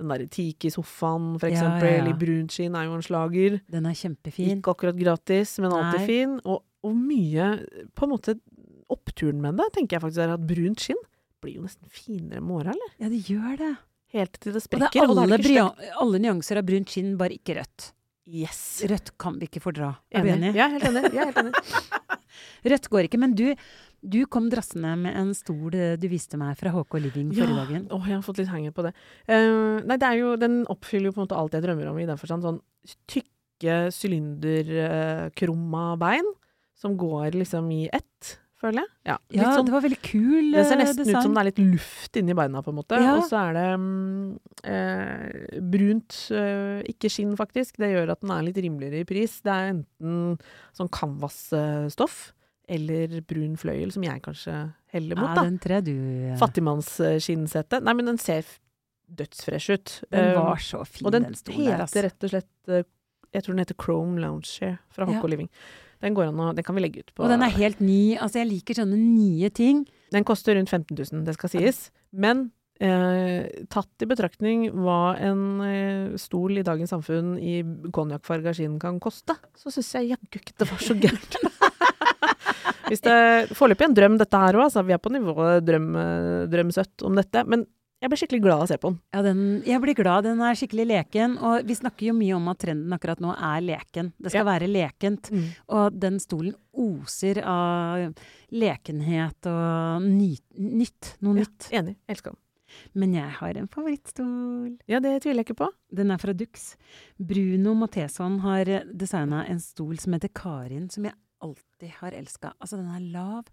den 0.00 0.14
derre 0.14 0.28
Tiki-sofaen, 0.30 1.34
for 1.40 1.50
eksempel, 1.50 1.90
ja, 1.90 2.04
ja. 2.04 2.08
i 2.12 2.16
brunt 2.24 2.56
skinn, 2.56 2.78
er 2.78 2.88
jo 2.88 2.96
en 2.98 3.06
slager. 3.06 3.60
Den 3.72 3.90
er 3.90 3.98
kjempefin. 3.98 4.56
Ikke 4.58 4.74
akkurat 4.76 4.98
gratis, 5.00 5.56
men 5.62 5.74
alltid 5.76 6.02
Nei. 6.02 6.08
fin. 6.10 6.40
Og, 6.44 6.64
og 6.86 6.96
mye 6.96 7.52
På 7.92 8.06
en 8.06 8.14
måte 8.14 8.38
oppturen 8.90 9.38
med 9.42 9.60
det, 9.60 9.68
tenker 9.76 9.96
jeg 9.98 10.04
faktisk 10.06 10.24
er 10.24 10.34
at 10.34 10.48
brunt 10.48 10.82
skinn 10.82 10.98
blir 11.40 11.56
jo 11.56 11.64
nesten 11.64 11.88
finere 11.92 12.42
med 12.44 12.58
åra, 12.58 12.74
eller? 12.74 12.90
Ja, 13.00 13.08
det 13.08 13.22
gjør 13.28 13.54
det. 13.60 13.70
Helt 14.10 14.36
til 14.42 14.50
det 14.50 14.50
Og 14.50 14.58
det 14.58 14.64
sprekker. 14.66 15.06
alle, 15.06 15.22
og 15.22 15.44
det 15.44 15.54
er 15.54 15.96
alle 16.02 16.20
nyanser 16.20 16.58
av 16.60 16.66
brunt 16.66 16.90
skinn, 16.90 17.14
bare 17.20 17.36
ikke 17.38 17.60
rødt. 17.60 17.92
Yes. 18.30 18.82
Rødt 18.86 19.12
kan 19.20 19.38
vi 19.40 19.48
ikke 19.48 19.62
fordra. 19.62 19.94
Er 20.12 20.24
du 20.24 20.30
Enig. 20.30 20.52
Ja, 20.54 20.68
helt 20.70 20.86
enig. 20.86 21.08
Er 21.10 21.30
helt 21.30 21.40
enig. 21.40 21.52
Rødt 22.70 22.88
går 22.92 23.08
ikke, 23.08 23.20
men 23.20 23.34
du, 23.36 23.48
du 24.00 24.20
kom 24.30 24.48
drassende 24.52 24.92
med 25.00 25.16
en 25.18 25.32
stol 25.36 25.74
eh, 25.74 25.96
du 26.00 26.06
viste 26.12 26.38
meg 26.40 26.58
fra 26.60 26.72
HK 26.74 26.98
Living 27.02 27.32
forrige 27.34 27.58
dagen. 27.58 27.88
Åh, 27.90 28.06
jeg 28.06 28.18
har 28.18 28.26
fått 28.26 28.42
litt 28.42 28.52
hanger 28.52 28.74
på 28.76 28.86
det. 28.86 28.94
Uh, 29.26 29.80
nei, 29.88 29.98
det 30.00 30.12
jo, 30.20 30.34
den 30.40 30.60
oppfyller 30.70 31.10
jo 31.10 31.16
på 31.16 31.22
en 31.22 31.26
måte 31.26 31.40
alt 31.40 31.56
jeg 31.56 31.66
drømmer 31.66 31.90
om 31.90 31.98
i 32.00 32.06
den 32.08 32.20
forstand. 32.20 32.46
Sånn 32.46 32.60
tykke 33.10 33.80
sylinderkrumma 33.92 35.86
bein 36.00 36.30
som 36.80 36.94
går 37.00 37.36
liksom 37.36 37.68
i 37.74 37.82
ett, 37.92 38.38
føler 38.60 38.82
jeg. 38.82 38.88
Ja, 39.08 39.16
Ja, 39.32 39.52
sånn, 39.56 39.66
det 39.66 39.72
var 39.72 39.80
veldig 39.86 39.98
kul 40.04 40.50
design. 40.52 40.52
det 40.52 40.64
ser 40.68 40.76
nesten 40.82 40.98
nesten 41.04 41.16
ut 41.16 41.22
som 41.24 41.34
det 41.34 41.40
er 41.40 41.48
litt 41.50 41.60
luft 41.64 42.16
inni 42.20 42.34
beina, 42.36 42.60
på 42.62 42.70
en 42.74 42.76
måte. 42.80 42.98
Ja. 43.00 43.14
Og 43.16 43.24
så 43.30 43.38
er 43.40 43.52
det 43.56 43.68
mm, 43.80 44.40
eh, 44.64 45.60
brunt, 45.72 46.18
eh, 46.36 46.82
ikke 46.92 47.10
skinn 47.12 47.32
faktisk. 47.38 47.76
Det 47.80 47.88
gjør 47.94 48.12
at 48.12 48.20
den 48.20 48.30
er 48.34 48.42
litt 48.46 48.60
rimeligere 48.60 49.00
i 49.00 49.08
pris. 49.08 49.38
Det 49.46 49.54
er 49.54 49.72
enten 49.74 50.38
sånn 50.76 50.90
canvasstoff 50.92 52.32
eller 52.70 53.16
brun 53.26 53.56
fløyel, 53.58 53.90
som 53.90 54.04
jeg 54.06 54.22
kanskje 54.22 54.54
heller 54.92 55.16
mot, 55.18 55.30
Ja, 55.32 55.34
da. 55.40 55.42
den 55.48 55.58
tror 55.58 55.74
jeg 55.80 55.84
du 55.88 55.96
Ja. 56.30 56.36
Fattigmannsskinnsette. 56.38 57.82
Nei, 57.82 57.92
men 57.94 58.06
den 58.06 58.18
ser 58.18 58.44
dødsfresh 59.10 59.70
ut. 59.74 60.02
Den 60.10 60.30
Eh, 60.30 60.34
var 60.38 60.56
så 60.56 60.84
fin, 60.86 61.10
den, 61.10 61.22
den, 61.24 61.34
stolen 61.34 61.64
der, 61.64 61.72
heter 61.72 61.82
altså. 61.82 62.02
rett 62.06 62.24
og 62.24 62.30
slett 62.30 62.68
eh, 62.68 62.84
Jeg 63.32 63.42
tror 63.44 63.54
den 63.54 63.64
heter 63.64 63.76
Chrome 63.78 64.18
Lounge 64.20 64.78
fra 64.90 65.06
HK 65.06 65.22
Ja. 65.22 65.26
Living. 65.28 65.48
Den 66.00 66.16
å 66.16 66.52
Den 66.54 66.64
kan 66.64 66.76
vi 66.76 66.84
legge 66.84 67.04
ut 67.04 67.12
på 67.14 67.24
Og 67.24 67.32
den 67.32 67.42
er 67.44 67.52
helt 67.52 67.80
ny. 67.80 68.16
Altså, 68.16 68.40
jeg 68.40 68.50
liker 68.50 68.80
sånne 68.80 68.96
nye 68.96 69.50
ting. 69.50 69.84
Den 70.12 70.24
koster 70.24 70.56
rundt 70.56 70.70
15 70.70 70.96
000, 70.96 71.24
det 71.26 71.34
skal 71.36 71.52
sies. 71.52 71.90
Men 72.10 72.50
eh, 72.80 73.46
tatt 73.70 74.02
i 74.02 74.08
betraktning 74.08 74.70
hva 74.72 75.14
en 75.20 75.42
eh, 75.66 76.16
stol 76.20 76.58
i 76.58 76.64
dagens 76.66 76.90
samfunn 76.94 77.36
i 77.38 77.60
konjakkfarga 77.92 78.54
skinn 78.56 78.78
kan 78.82 78.98
koste, 79.02 79.36
så 79.54 79.70
syns 79.70 79.92
jeg 79.98 80.14
jaggu 80.14 80.40
ikke 80.40 80.56
det 80.56 80.70
var 80.70 80.86
så 80.86 80.96
gærent. 80.96 81.40
Hvis 82.90 83.04
det 83.04 83.52
Foreløpig 83.54 83.86
en 83.86 83.94
drøm, 83.94 84.16
dette 84.18 84.38
her 84.40 84.56
òg. 84.58 84.64
Altså, 84.66 84.82
vi 84.82 84.96
er 84.96 85.02
på 85.02 85.12
nivået 85.14 85.62
drøm, 85.62 85.92
drømsøtt 86.50 87.04
om 87.06 87.20
dette. 87.20 87.44
Men 87.46 87.68
jeg 88.00 88.08
ble 88.10 88.16
skikkelig 88.16 88.42
glad 88.42 88.56
av 88.58 88.64
å 88.64 88.68
se 88.70 88.76
på 88.80 88.88
den. 88.90 88.98
Ja, 89.12 89.22
den, 89.22 89.40
jeg 89.66 89.80
blir 89.82 89.94
glad. 89.98 90.24
Den 90.24 90.40
er 90.40 90.54
skikkelig 90.56 90.86
leken. 90.88 91.38
Og 91.44 91.66
vi 91.68 91.74
snakker 91.76 92.06
jo 92.08 92.14
mye 92.16 92.34
om 92.36 92.48
at 92.48 92.58
trenden 92.64 92.92
akkurat 92.96 93.20
nå 93.20 93.34
er 93.36 93.60
leken. 93.60 94.12
Det 94.18 94.30
skal 94.32 94.46
Ja. 94.46 94.52
være 94.52 94.68
lekent. 94.72 95.30
Mm. 95.30 95.48
Og 95.68 95.98
den 96.00 96.18
stolen 96.18 96.54
oser 96.72 97.42
av 97.44 98.14
lekenhet 98.50 99.46
og 99.50 100.02
ny, 100.06 100.36
nytt. 100.58 101.16
Noe 101.20 101.36
Ja, 101.36 101.44
nytt. 101.44 101.68
enig. 101.72 101.96
Elsker 102.08 102.30
den. 102.32 102.38
Men 102.94 103.12
jeg 103.14 103.30
har 103.30 103.56
en 103.58 103.66
favorittstol. 103.68 104.78
Ja, 104.86 105.00
det 105.00 105.22
tviler 105.22 105.42
jeg 105.42 105.46
ikke 105.50 105.56
på. 105.66 105.68
Den 105.92 106.10
er 106.12 106.18
fra 106.18 106.32
Dux. 106.32 106.76
Bruno 107.18 107.74
Matheson 107.74 108.38
har 108.40 108.64
designa 108.94 109.44
en 109.48 109.58
stol 109.58 109.98
som 109.98 110.12
heter 110.14 110.30
Karin, 110.32 110.88
som 110.88 111.04
jeg 111.04 111.12
alltid 111.42 111.90
har 112.00 112.12
elska. 112.12 112.52
Altså, 112.60 112.76
den 112.76 112.86
er 112.94 113.00
lav, 113.12 113.44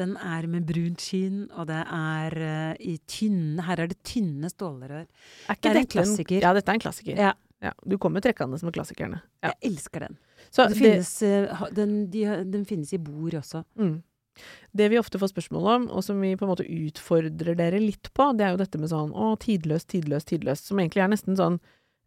den 0.00 0.16
er 0.16 0.46
med 0.48 0.64
brunt 0.66 1.02
skinn, 1.04 1.46
og 1.52 1.66
det 1.68 1.80
er 1.84 2.36
uh, 2.40 2.74
i 2.80 2.94
tynne 3.10 3.64
Her 3.66 3.82
er 3.84 3.90
det 3.92 3.98
tynne 4.08 4.48
stålrør. 4.48 5.04
Er 5.04 5.58
Det 5.60 5.70
er 5.70 5.80
en 5.82 5.86
klassiker. 5.86 5.92
klassiker. 5.92 6.40
Ja, 6.42 6.52
dette 6.56 6.72
er 6.72 6.78
en 6.78 6.84
klassiker. 6.86 7.16
Ja, 7.28 7.32
Ja, 7.62 7.70
du 7.86 7.94
kommer 7.98 8.18
trekkende 8.20 8.58
med 8.58 8.74
klassikerne. 8.74 9.20
Ja. 9.42 9.52
jeg 9.52 9.70
elsker 9.70 10.00
den. 10.08 10.16
Så 10.50 10.64
Det 10.68 10.78
finnes, 10.80 11.10
uh, 11.22 11.68
den, 11.70 12.10
de, 12.10 12.24
den 12.50 12.64
finnes 12.66 12.92
i 12.92 12.98
bord 12.98 13.34
også. 13.38 13.62
mm. 13.76 14.02
det 14.72 14.88
vi 14.90 14.98
ofte 14.98 15.18
får 15.20 15.30
spørsmål 15.30 15.68
om, 15.74 15.84
og 15.90 16.02
som 16.02 16.18
vi 16.20 16.34
på 16.36 16.44
en 16.46 16.50
måte 16.50 16.66
utfordrer 16.66 17.54
dere 17.54 17.78
litt 17.78 18.10
på, 18.14 18.32
det 18.34 18.46
er 18.46 18.50
jo 18.56 18.62
dette 18.64 18.80
med 18.80 18.90
sånn 18.90 19.12
å, 19.12 19.36
tidløst, 19.36 19.88
tidløst, 19.92 20.26
tidløst. 20.32 20.66
Som 20.66 20.80
egentlig 20.80 21.04
er 21.04 21.12
nesten 21.12 21.36
sånn 21.36 21.60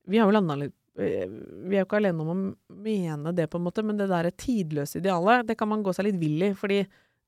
Vi 0.10 0.18
har 0.18 0.28
jo 0.28 0.36
landa 0.36 0.56
litt 0.60 0.74
eh, 1.00 1.30
Vi 1.30 1.78
er 1.78 1.84
jo 1.84 1.86
ikke 1.88 2.02
alene 2.02 2.26
om 2.26 2.34
å 2.34 2.38
mene 2.82 3.32
det, 3.32 3.48
på 3.48 3.58
en 3.58 3.64
måte, 3.70 3.84
men 3.86 3.96
det 3.98 4.10
derre 4.12 4.32
tidløse 4.32 5.00
idealet, 5.00 5.48
det 5.48 5.56
kan 5.56 5.70
man 5.70 5.84
gå 5.86 5.94
seg 5.94 6.10
litt 6.10 6.20
vill 6.20 6.42
i. 6.50 6.54
Fordi 6.58 6.84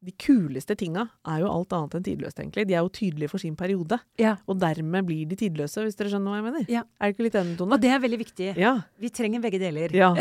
de 0.06 0.12
kuleste 0.22 0.76
tinga 0.78 1.08
er 1.26 1.40
jo 1.42 1.48
alt 1.50 1.74
annet 1.74 1.96
enn 1.98 2.04
tidløst, 2.06 2.38
egentlig. 2.40 2.68
De 2.70 2.76
er 2.78 2.84
jo 2.86 2.92
tydelige 2.94 3.32
for 3.32 3.42
sin 3.42 3.56
periode. 3.58 3.98
Ja. 4.22 4.36
Og 4.46 4.60
dermed 4.62 5.08
blir 5.08 5.26
de 5.28 5.36
tidløse, 5.40 5.82
hvis 5.84 5.98
dere 5.98 6.12
skjønner 6.14 6.32
hva 6.36 6.38
jeg 6.38 6.46
mener. 6.46 6.66
Ja. 6.70 6.84
Er 7.02 7.10
det 7.10 7.16
ikke 7.16 7.26
litt 7.26 7.38
enig, 7.42 7.56
Tone? 7.58 7.74
Og 7.74 7.82
det 7.82 7.90
er 7.96 8.04
veldig 8.04 8.20
viktig. 8.22 8.50
Ja. 8.62 8.76
Vi 9.02 9.10
trenger 9.10 9.42
begge 9.42 9.60
deler. 9.62 9.96
Ja. 9.98 10.12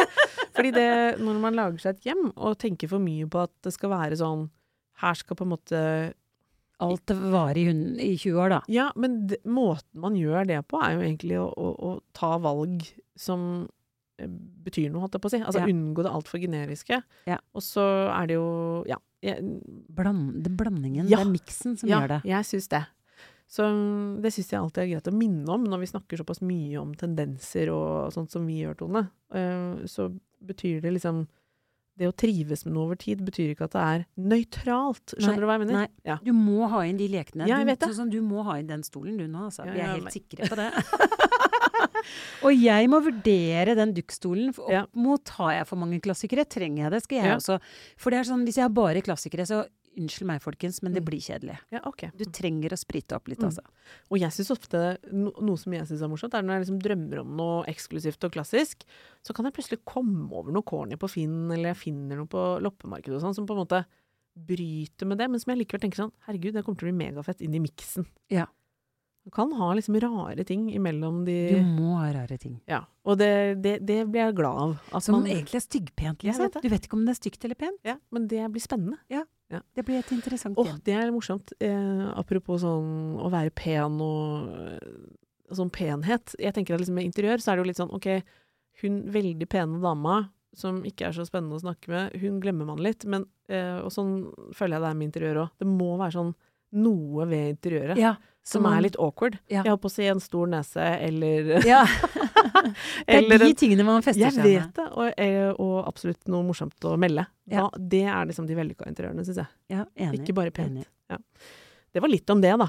Fordi 0.56 0.72
det, 0.74 0.88
når 1.22 1.38
man 1.40 1.54
lager 1.56 1.78
seg 1.80 1.94
et 2.00 2.08
hjem 2.10 2.24
og 2.34 2.58
tenker 2.60 2.90
for 2.90 3.00
mye 3.02 3.28
på 3.30 3.44
at 3.46 3.52
det 3.64 3.72
skal 3.76 3.92
være 3.94 4.18
sånn 4.18 4.48
Her 5.00 5.14
skal 5.16 5.38
på 5.38 5.46
en 5.46 5.52
måte 5.54 5.82
Alt 6.80 7.12
varer 7.12 7.60
i, 7.60 7.72
i 8.02 8.14
20 8.16 8.38
år, 8.40 8.48
da. 8.54 8.58
Ja, 8.72 8.86
men 8.96 9.26
d 9.30 9.36
måten 9.44 10.00
man 10.00 10.14
gjør 10.16 10.46
det 10.48 10.62
på, 10.68 10.80
er 10.80 10.94
jo 10.96 11.02
egentlig 11.04 11.36
å, 11.38 11.46
å, 11.52 11.70
å 11.76 11.90
ta 12.16 12.30
valg 12.40 12.86
som 13.20 13.68
eh, 14.18 14.26
betyr 14.64 14.88
noe, 14.88 15.02
holdt 15.04 15.18
jeg 15.18 15.22
på 15.26 15.28
å 15.28 15.32
si. 15.34 15.40
Altså 15.44 15.60
Ja. 15.60 15.68
unngå 15.68 16.06
det 16.06 16.12
altfor 16.16 16.40
generiske. 16.40 17.02
Ja. 17.28 17.36
Og 17.52 17.62
så 17.66 17.84
er 18.10 18.30
det 18.32 18.38
jo 18.40 18.48
Ja. 18.88 18.96
Bland, 19.22 20.42
det 20.44 20.50
blandingen, 20.56 21.06
Ja. 21.08 21.18
det 21.20 21.26
er 21.26 21.30
miksen 21.34 21.76
som 21.78 21.88
ja, 21.88 22.00
gjør 22.00 22.08
det. 22.16 22.20
Ja, 22.24 22.38
jeg 22.40 22.46
syns 22.54 22.68
det. 22.72 22.84
Så 23.50 23.64
mm, 23.66 24.20
det 24.22 24.30
syns 24.32 24.52
jeg 24.52 24.60
alltid 24.60 24.82
er 24.84 24.90
greit 24.94 25.08
å 25.10 25.16
minne 25.16 25.48
om 25.50 25.64
når 25.66 25.80
vi 25.82 25.88
snakker 25.90 26.20
såpass 26.22 26.40
mye 26.46 26.78
om 26.80 26.94
tendenser 26.94 27.68
og 27.74 28.12
sånt 28.14 28.30
som 28.30 28.46
vi 28.46 28.60
gjør, 28.62 28.76
Tone. 28.78 29.02
Eh, 29.34 29.84
så 29.90 30.06
betyr 30.40 30.80
det 30.80 30.92
liksom 30.96 31.26
Det 32.00 32.06
å 32.08 32.14
trives 32.16 32.62
med 32.64 32.72
noe 32.72 32.86
over 32.86 32.96
tid 32.96 33.20
betyr 33.20 33.50
ikke 33.52 33.66
at 33.66 33.74
det 33.74 33.80
er 33.84 34.04
nøytralt. 34.16 35.12
Skjønner 35.18 35.34
Nei, 35.34 35.40
du 35.42 35.46
hva 35.50 35.56
jeg 35.58 35.60
mener? 35.66 35.74
nei. 35.74 35.88
Ja. 36.06 36.14
Du 36.24 36.30
må 36.32 36.68
ha 36.70 36.80
inn 36.88 36.96
de 36.96 37.08
lekene. 37.12 37.44
Ja, 37.50 37.58
jeg 37.58 37.66
du, 37.66 37.70
vet 37.74 37.80
det. 37.82 37.90
Sånn 37.98 38.08
du 38.14 38.22
må 38.24 38.40
ha 38.46 38.54
inn 38.56 38.70
den 38.70 38.82
stolen 38.86 39.18
du 39.18 39.26
nå, 39.28 39.50
altså. 39.50 39.66
Ja, 39.66 39.74
Vi 39.74 39.80
er 39.84 39.90
helt 39.98 40.04
men- 40.04 40.14
sikre 40.14 40.48
på 40.48 40.56
det. 40.56 40.70
og 42.46 42.52
jeg 42.54 42.88
må 42.88 43.00
vurdere 43.04 43.74
den 43.76 43.94
dukkstolen 43.94 44.54
opp 44.58 44.70
Ja. 44.70 44.86
mot 44.94 45.28
har 45.40 45.52
jeg 45.60 45.66
for 45.66 45.76
mange 45.76 46.00
klassikere, 46.00 46.44
trenger 46.48 46.84
jeg 46.84 46.90
det, 46.92 47.02
skal 47.04 47.18
jeg 47.18 47.26
Ja. 47.26 47.36
også. 47.36 47.60
For 47.96 48.10
det 48.10 48.20
er 48.20 48.30
sånn, 48.32 48.44
hvis 48.46 48.56
jeg 48.56 48.62
har 48.68 48.70
bare 48.74 49.02
klassikere, 49.02 49.46
så 49.46 49.66
unnskyld 49.98 50.26
meg 50.28 50.40
folkens, 50.40 50.82
men 50.84 50.92
det 50.94 51.02
Mm. 51.02 51.06
blir 51.10 51.20
kjedelig. 51.20 51.58
ja, 51.72 51.80
okay. 51.84 52.10
Du 52.16 52.24
trenger 52.24 52.70
å 52.70 52.78
sprite 52.78 53.12
opp 53.16 53.26
litt, 53.26 53.40
Mm. 53.40 53.46
altså. 53.50 53.60
Og 54.10 54.18
jeg 54.20 54.30
syns 54.30 54.50
ofte 54.54 54.98
no, 55.12 55.32
Noe 55.40 55.56
som 55.58 55.72
jeg 55.72 55.82
syns 55.88 56.00
er 56.02 56.08
morsomt, 56.08 56.32
er 56.32 56.42
når 56.42 56.60
jeg 56.60 56.66
liksom 56.68 56.80
drømmer 56.80 57.20
om 57.20 57.36
noe 57.36 57.64
eksklusivt 57.66 58.22
og 58.24 58.30
klassisk, 58.32 58.84
så 59.24 59.34
kan 59.34 59.44
jeg 59.46 59.52
plutselig 59.54 59.80
komme 59.84 60.30
over 60.32 60.52
noe 60.52 60.62
corny 60.62 60.94
på 60.96 61.10
Finn, 61.10 61.50
eller 61.50 61.74
jeg 61.74 61.76
finner 61.76 62.16
noe 62.16 62.26
på 62.26 62.60
loppemarkedet 62.62 63.16
og 63.16 63.20
sånn, 63.22 63.34
som 63.34 63.46
på 63.46 63.50
en 63.58 63.66
måte 63.66 63.84
bryter 64.38 65.06
med 65.06 65.18
det, 65.18 65.28
men 65.28 65.40
som 65.40 65.50
jeg 65.54 65.66
likevel 65.66 65.80
tenker 65.82 65.96
sånn 66.04 66.12
Herregud, 66.26 66.52
det 66.54 66.64
kommer 66.64 66.78
til 66.78 66.88
å 66.88 66.92
bli 66.94 67.10
megafett 67.10 67.40
inn 67.42 67.54
i 67.54 67.58
miksen. 67.58 68.06
Ja. 68.30 68.46
Du 69.24 69.30
kan 69.30 69.50
ha 69.52 69.68
liksom 69.76 69.98
rare 70.00 70.44
ting 70.48 70.70
imellom 70.72 71.24
de 71.26 71.36
Du 71.52 71.66
må 71.76 71.98
ha 71.98 72.08
rare 72.14 72.38
ting. 72.40 72.56
Ja. 72.70 72.80
Og 73.04 73.18
det, 73.20 73.60
det, 73.62 73.74
det 73.86 73.98
blir 74.08 74.24
jeg 74.24 74.36
glad 74.38 74.60
av. 74.64 75.02
Som 75.04 75.18
man, 75.18 75.28
egentlig 75.28 75.60
er 75.60 75.64
styggpent, 75.66 76.24
liksom. 76.24 76.46
vet. 76.48 76.58
Du 76.64 76.70
vet 76.72 76.88
ikke 76.88 76.96
om 76.96 77.04
det 77.04 77.14
er 77.14 77.20
stygt 77.20 77.44
eller 77.44 77.58
pent. 77.60 77.80
ja, 77.86 77.98
men 78.10 78.26
det 78.30 78.46
blir 78.54 78.64
spennende. 78.64 78.96
Ja, 79.12 79.26
Det 79.76 79.84
blir 79.84 79.98
et 79.98 80.12
interessant 80.14 80.58
Åh, 80.58 80.66
igjen. 80.66 80.80
det 80.86 80.96
er 80.96 81.12
morsomt. 81.12 81.52
Eh, 81.60 82.04
apropos 82.16 82.62
sånn 82.64 83.18
å 83.20 83.30
være 83.32 83.52
pen 83.52 84.00
og 84.00 84.50
eh, 84.72 85.54
sånn 85.54 85.72
penhet. 85.74 86.36
Jeg 86.38 86.54
tenker 86.56 86.74
at 86.76 86.80
liksom 86.84 86.96
med 87.00 87.08
interiør 87.10 87.42
så 87.42 87.52
er 87.52 87.58
det 87.58 87.64
jo 87.64 87.70
litt 87.72 87.80
sånn 87.82 87.94
ok, 87.96 88.12
hun 88.84 89.02
veldig 89.12 89.48
pene 89.50 89.80
dama 89.82 90.20
som 90.56 90.80
ikke 90.86 91.08
er 91.08 91.14
så 91.14 91.26
spennende 91.28 91.58
å 91.58 91.62
snakke 91.62 91.90
med, 91.92 92.14
hun 92.22 92.40
glemmer 92.42 92.66
man 92.66 92.80
litt. 92.82 93.04
Men, 93.06 93.26
eh, 93.52 93.78
og 93.84 93.92
sånn 93.94 94.30
føler 94.56 94.78
jeg 94.78 94.82
det 94.82 94.88
er 94.90 94.98
med 94.98 95.08
interiør 95.10 95.42
òg. 95.44 95.52
Det 95.60 95.68
må 95.68 95.92
være 96.00 96.16
sånn 96.16 96.32
noe 96.72 97.26
ved 97.30 97.56
interiøret 97.56 97.98
Ja, 97.98 98.14
som 98.46 98.62
man- 98.62 98.76
er 98.78 98.82
litt 98.88 98.96
awkward. 98.98 99.38
Ja. 99.50 99.62
Jeg 99.64 99.72
holdt 99.72 99.82
på 99.82 99.90
å 99.90 99.94
si 99.94 100.06
en 100.06 100.20
stor 100.20 100.46
nese 100.46 100.84
eller 101.00 101.64
Ja. 101.66 101.84
det 103.06 103.18
er 103.34 103.38
de 103.44 103.54
tingene 103.54 103.84
man 103.84 104.02
fester 104.02 104.30
seg 104.30 104.42
med. 104.42 104.50
Jeg 104.52 104.62
vet 104.62 104.74
det, 104.80 104.86
og, 104.92 105.12
eh, 105.18 105.50
og 105.58 105.86
absolutt 105.88 106.28
noe 106.28 106.44
morsomt 106.46 106.78
å 106.88 106.96
melde. 107.00 107.26
Ja. 107.50 107.66
Da, 107.68 107.82
det 107.96 108.04
er 108.06 108.26
liksom 108.30 108.46
de 108.48 108.54
vellykka 108.58 108.86
interiørene, 108.88 109.24
syns 109.26 109.42
jeg. 109.42 109.50
Ja, 109.74 109.84
enig. 109.96 110.22
Ikke 110.22 110.34
bare 110.38 110.50
pent. 110.54 110.86
Det 111.90 112.00
var 112.04 112.08
litt 112.12 112.30
om 112.30 112.40
det, 112.40 112.52
da. 112.58 112.68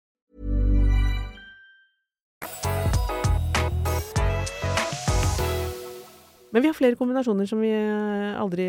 Men 6.61 6.67
vi 6.67 6.69
har 6.69 6.77
flere 6.77 6.97
kombinasjoner 6.99 7.47
som 7.49 7.61
vi 7.63 7.71
eh, 7.73 8.37
aldri 8.37 8.67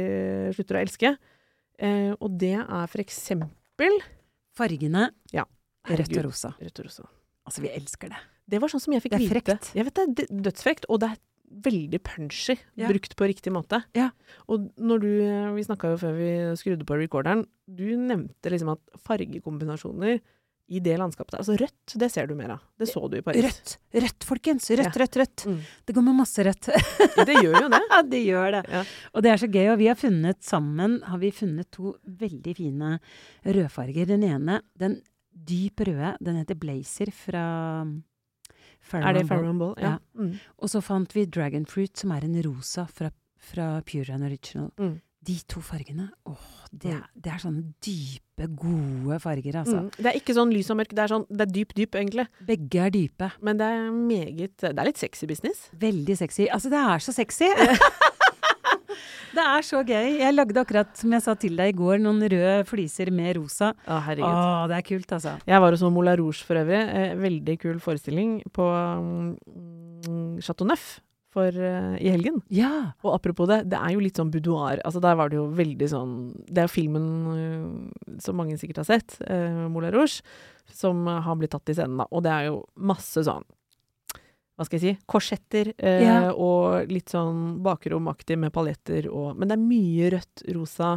slutter 0.57 0.78
å 0.78 0.81
elske. 0.81 1.11
Eh, 1.83 2.14
og 2.16 2.38
det 2.40 2.55
er 2.57 2.87
for 2.88 3.02
eksempel 3.05 3.98
Fargene 4.57 5.11
Ja. 5.33 5.44
rødt 5.88 6.16
og 6.16 6.24
rosa. 6.31 6.55
Rødt 6.61 6.81
og 6.81 6.87
rosa. 6.88 7.05
Altså, 7.48 7.61
vi 7.64 7.68
elsker 7.72 8.09
det. 8.12 8.20
Det 8.48 8.61
var 8.62 8.68
sånn 8.72 8.81
som 8.81 8.92
jeg 8.94 9.02
fikk 9.02 9.12
Det 9.12 9.20
er 9.20 9.28
vite. 9.28 9.35
frekt. 9.59 9.74
Jeg 9.76 9.85
vet 9.85 9.94
det, 9.94 10.24
er 10.31 10.42
dødsfrekt, 10.48 10.85
og 10.88 11.00
det 11.00 11.11
er 11.11 11.18
veldig 11.68 12.00
punchy, 12.02 12.57
Ja. 12.76 12.88
brukt 12.88 13.14
på 13.16 13.26
riktig 13.28 13.52
måte. 13.52 13.83
Ja. 13.94 14.11
Og 14.48 14.70
når 14.78 15.00
du, 15.00 15.11
eh, 15.20 15.52
vi 15.52 15.62
snakka 15.64 15.92
jo 15.92 15.96
før 16.00 16.16
vi 16.16 16.57
skrudde 16.57 16.85
på 16.88 16.96
recorderen, 16.96 17.46
du 17.68 17.96
nevnte 17.96 18.48
liksom 18.48 18.72
at 18.72 18.81
fargekombinasjoner 19.05 20.20
i 20.68 20.81
det 20.81 20.94
landskapet 21.01 21.35
Altså 21.38 21.57
rødt, 21.59 21.94
det 22.01 22.09
ser 22.12 22.29
du 22.31 22.35
mer 22.38 22.55
av. 22.55 22.61
Det 22.79 22.87
så 22.88 23.03
du 23.11 23.16
i 23.18 23.22
Paris. 23.25 23.44
Rødt, 23.44 23.72
rødt, 24.05 24.27
folkens! 24.29 24.68
Rødt, 24.70 24.98
rødt, 25.03 25.18
rødt. 25.20 25.44
Mm. 25.51 25.59
Det 25.88 25.96
går 25.96 26.07
med 26.07 26.18
masse 26.22 26.44
rødt. 26.46 26.68
Det 27.29 27.37
gjør 27.40 27.57
jo 27.59 27.68
det. 27.72 27.81
Ja, 27.92 27.98
det 28.09 28.22
gjør 28.25 28.55
det. 28.57 28.62
Ja. 28.72 28.85
Og 29.12 29.25
det 29.27 29.33
er 29.33 29.42
så 29.42 29.48
gøy. 29.53 29.66
Og 29.75 29.79
vi 29.83 29.88
har 29.90 29.98
funnet 30.01 30.40
sammen 30.46 31.01
har 31.09 31.20
vi 31.20 31.33
funnet 31.35 31.68
to 31.75 31.96
veldig 32.22 32.55
fine 32.57 32.94
rødfarger. 33.44 34.09
Den 34.14 34.25
ene, 34.29 34.61
den 34.81 35.01
dyp 35.33 35.83
røde, 35.88 36.14
den 36.22 36.40
heter 36.40 36.59
Blazer 36.61 37.12
fra 37.12 37.44
Farrow 38.83 39.09
Er 39.09 39.18
det 39.18 39.27
Farron 39.29 39.59
Ball? 39.61 39.75
Ja. 39.79 39.96
Ja. 39.96 39.98
Mm. 40.18 40.35
Og 40.59 40.72
så 40.72 40.83
fant 40.85 41.14
vi 41.16 41.27
Dragon 41.27 41.66
Fruit, 41.68 41.92
som 41.98 42.12
er 42.14 42.25
en 42.27 42.38
rosa 42.46 42.87
fra, 42.90 43.11
fra 43.38 43.75
Pure 43.87 44.14
and 44.14 44.27
Original. 44.27 44.70
Mm. 44.79 45.01
De 45.22 45.37
to 45.46 45.61
fargene, 45.62 46.08
åh, 46.26 46.46
det, 46.72 46.96
er- 46.96 47.08
det 47.14 47.30
er 47.30 47.38
sånne 47.38 47.62
dype, 47.85 48.48
gode 48.58 49.20
farger, 49.22 49.61
altså. 49.61 49.85
Mm. 49.85 49.90
Det 49.94 50.08
er 50.11 50.16
ikke 50.18 50.35
sånn 50.35 50.50
lys 50.50 50.70
og 50.74 50.80
mørk, 50.80 50.94
det 50.98 51.04
er 51.04 51.12
sånn 51.12 51.26
Det 51.30 51.44
er 51.46 51.52
dyp, 51.54 51.74
dyp, 51.78 51.98
egentlig. 52.00 52.24
Begge 52.48 52.80
er 52.82 52.90
dype. 52.90 53.28
Men 53.40 53.61
det 53.61 53.68
er 53.70 53.90
meget 53.94 54.56
Det 54.64 54.72
er 54.74 54.88
litt 54.88 54.98
sexy 54.98 55.28
business. 55.30 55.68
Veldig 55.78 56.16
sexy. 56.18 56.48
Altså, 56.50 56.72
det 56.72 56.80
er 56.82 57.04
så 57.06 57.14
sexy! 57.14 57.52
det 59.37 59.44
er 59.44 59.62
så 59.66 59.85
gøy. 59.87 60.18
Jeg 60.20 60.35
lagde 60.35 60.58
akkurat, 60.64 60.90
som 60.98 61.14
jeg 61.14 61.24
sa 61.24 61.37
til 61.38 61.54
deg 61.61 61.70
i 61.72 61.76
går, 61.78 62.02
noen 62.02 62.18
røde 62.26 62.66
fliser 62.68 63.12
med 63.14 63.37
rosa. 63.38 63.72
Å, 63.87 64.00
herregud. 64.08 64.26
Å, 64.42 64.66
det 64.72 64.80
er 64.80 64.87
kult, 64.90 65.14
altså. 65.20 65.37
Jeg 65.48 65.62
var 65.64 65.76
hos 65.76 65.87
Moulin 65.87 66.18
Rouge 66.20 66.42
for 66.48 66.58
øvrig. 66.61 66.82
Eh, 66.82 67.14
veldig 67.20 67.56
kul 67.62 67.78
forestilling 67.85 68.40
på 68.52 68.66
mm, 68.66 70.42
Chateau 70.42 70.66
Neuf 70.68 70.96
for, 71.33 71.49
uh, 71.49 71.95
i 71.97 72.11
helgen. 72.12 72.42
Ja. 72.53 72.92
Og 73.03 73.14
apropos 73.16 73.49
det, 73.49 73.62
det 73.73 73.79
er 73.81 73.95
jo 73.95 74.03
litt 74.05 74.21
sånn 74.21 74.31
boudoir. 74.33 74.83
Altså 74.85 75.01
Der 75.01 75.16
var 75.18 75.33
det 75.33 75.38
jo 75.38 75.47
veldig 75.57 75.88
sånn 75.88 76.12
Det 76.45 76.61
er 76.61 76.68
jo 76.68 76.75
filmen 76.75 77.09
uh, 77.33 78.18
som 78.23 78.37
mange 78.37 78.59
sikkert 78.61 78.83
har 78.83 78.90
sett, 78.90 79.16
uh, 79.25 79.64
Moulin 79.73 79.95
Rouge, 79.95 80.21
som 80.73 81.07
har 81.09 81.40
blitt 81.40 81.55
tatt 81.57 81.73
i 81.73 81.77
scenen, 81.79 81.99
da. 82.03 82.07
Og 82.12 82.25
det 82.27 82.33
er 82.37 82.51
jo 82.51 82.62
masse 82.77 83.25
sånn 83.27 83.49
hva 84.53 84.66
skal 84.68 84.79
jeg 84.79 84.85
si, 84.85 85.05
korsetter 85.09 85.73
øh, 85.73 86.03
Ja. 86.05 86.16
og 86.37 86.90
litt 86.92 87.11
sånn 87.11 87.62
bakromaktig 87.64 88.37
med 88.38 88.53
paljetter 88.55 89.09
og 89.11 89.38
Men 89.38 89.49
det 89.49 89.57
er 89.57 89.64
mye 89.64 90.11
rødt, 90.12 90.45
rosa, 90.55 90.90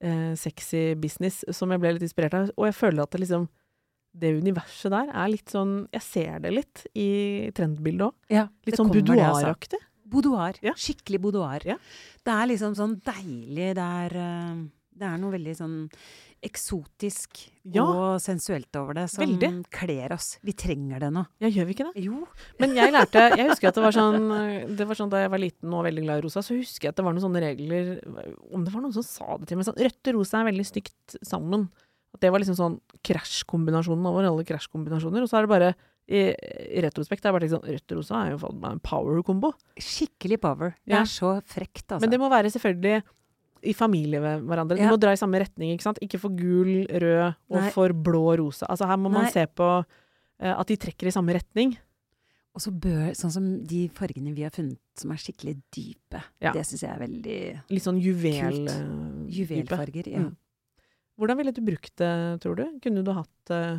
øh, 0.00 0.32
sexy 0.38 0.94
business 0.94 1.42
som 1.50 1.74
jeg 1.74 1.82
ble 1.82 1.92
litt 1.96 2.06
inspirert 2.06 2.36
av. 2.38 2.52
Og 2.56 2.68
jeg 2.70 2.78
føler 2.78 3.02
at 3.02 3.10
det 3.10 3.24
liksom 3.24 3.48
Det 4.14 4.30
universet 4.38 4.92
der 4.94 5.08
er 5.10 5.28
litt 5.32 5.50
sånn 5.50 5.88
Jeg 5.92 6.02
ser 6.06 6.38
det 6.44 6.52
litt 6.54 6.84
i 6.94 7.50
trendbildet 7.56 8.06
òg. 8.06 8.14
ja 8.30 8.46
Litt 8.66 8.76
sånn 8.78 8.92
det, 8.92 9.18
altså. 9.18 9.80
Boudoir. 10.14 10.58
Ja. 10.62 10.74
Skikkelig 10.78 11.18
boudoir. 11.24 11.64
Ja. 11.66 11.76
Det 12.22 12.30
er 12.32 12.46
liksom 12.46 12.76
sånn 12.78 13.00
deilig. 13.02 13.72
Det 13.74 13.82
er, 13.82 14.14
eh, 14.14 14.60
det 14.94 15.08
er 15.08 15.18
noe 15.18 15.32
veldig 15.32 15.56
sånn 15.58 15.90
eksotisk 16.44 17.48
Ja. 17.64 17.82
og 17.82 18.20
sensuelt 18.20 18.68
over 18.76 18.92
det, 18.94 19.08
som 19.10 19.24
Veldig. 19.24 19.64
kler 19.72 20.12
oss. 20.12 20.38
Vi 20.44 20.52
trenger 20.52 21.00
det 21.00 21.10
nå. 21.10 21.26
Ja, 21.40 21.48
gjør 21.48 21.66
vi 21.66 21.74
ikke 21.74 21.86
det? 21.94 22.02
Jo. 22.04 22.26
Men 22.60 22.74
jeg 22.76 22.92
lærte 22.92 23.22
Jeg 23.38 23.48
husker 23.48 23.68
at 23.68 23.74
det 23.78 23.82
var 23.82 23.92
sånn 23.96 24.76
Det 24.76 24.86
var 24.86 24.94
sånn 24.94 25.10
Da 25.10 25.22
jeg 25.24 25.30
var 25.32 25.38
liten 25.40 25.72
og 25.72 25.84
veldig 25.88 26.04
glad 26.04 26.18
i 26.20 26.26
rosa, 26.26 26.42
så 26.44 26.54
husker 26.58 26.88
jeg 26.88 26.92
at 26.92 26.96
det 27.00 27.04
var 27.06 27.14
noen 27.16 27.24
sånne 27.24 27.40
regler 27.40 27.94
Om 28.52 28.64
det 28.64 28.74
var 28.74 28.82
noen 28.84 28.92
som 28.92 29.02
sa 29.02 29.38
det 29.38 29.48
til 29.48 29.56
meg 29.56 29.64
sånn 29.66 29.80
Rødt 29.80 30.12
og 30.12 30.14
rosa 30.20 30.42
er 30.42 30.50
veldig 30.52 30.66
stygt 30.68 31.16
sammen. 31.24 31.70
At 32.14 32.20
det 32.22 32.30
var 32.30 32.38
liksom 32.42 32.56
sånn 32.58 32.76
krasjkombinasjonen 33.04 34.06
over 34.06 34.28
alle 34.28 34.44
krasjkombinasjoner. 34.46 35.24
Og 35.24 35.30
så 35.30 35.38
er 35.40 35.46
det 35.46 35.52
bare 35.54 35.72
i, 36.04 36.20
i 36.76 36.82
retrospekt 36.84 37.24
er 37.24 37.30
det 37.32 37.34
bare 37.38 37.46
liksom 37.46 37.64
Rødt 37.64 37.92
og 37.94 37.98
rosa 37.98 38.20
er 38.26 38.34
jo 38.34 38.50
en 38.68 38.80
power-kombo. 38.84 39.52
Skikkelig 39.80 40.38
power. 40.42 40.74
Det 40.84 40.92
Ja. 40.94 41.00
er 41.02 41.10
så 41.10 41.40
frekt, 41.42 41.86
altså. 41.88 42.00
Men 42.04 42.10
det 42.12 42.20
må 42.20 42.28
være 42.30 42.52
selvfølgelig 42.52 43.02
i 43.64 43.72
familie 43.72 44.20
med 44.20 44.42
hverandre. 44.44 44.76
De 44.76 44.82
Ja. 44.84 44.90
må 44.92 44.98
dra 45.00 45.12
i 45.12 45.16
samme 45.16 45.40
retning, 45.40 45.72
ikke 45.72 45.82
sant. 45.88 45.98
Ikke 46.04 46.20
for 46.20 46.28
gul, 46.30 46.84
rød 46.86 47.34
og 47.50 47.60
Nei. 47.62 47.70
for 47.70 47.88
blå 47.88 48.32
og 48.34 48.38
rosa. 48.38 48.66
Altså 48.68 48.86
her 48.86 48.96
må 49.00 49.10
man 49.10 49.24
Nei. 49.24 49.30
se 49.32 49.46
på 49.46 49.68
uh, 49.80 50.54
at 50.60 50.66
de 50.68 50.76
trekker 50.76 51.06
i 51.08 51.10
samme 51.10 51.32
retning. 51.32 51.76
Og 52.54 52.60
så 52.60 52.70
bør 52.70 53.10
Sånn 53.16 53.32
som 53.32 53.64
de 53.66 53.88
fargene 53.88 54.32
vi 54.34 54.42
har 54.42 54.50
funnet 54.50 54.78
som 54.94 55.10
er 55.10 55.16
skikkelig 55.16 55.56
dype. 55.74 56.20
Ja. 56.40 56.52
Det 56.52 56.62
syns 56.66 56.82
jeg 56.84 56.90
er 56.92 57.00
veldig 57.00 57.40
Litt 57.70 57.82
sånn 57.82 57.98
juvel... 58.00 58.66
Kult. 58.66 58.70
eh. 58.70 59.32
Juvelfarger. 59.40 60.06
Ja. 60.12 60.18
Mm. 60.28 60.36
Hvordan 61.20 61.38
ville 61.38 61.52
du 61.54 61.60
brukt 61.62 61.92
det, 62.00 62.12
tror 62.42 62.56
du? 62.58 62.64
Kunne 62.82 63.02
du 63.06 63.12
hatt 63.14 63.50
uh, 63.54 63.78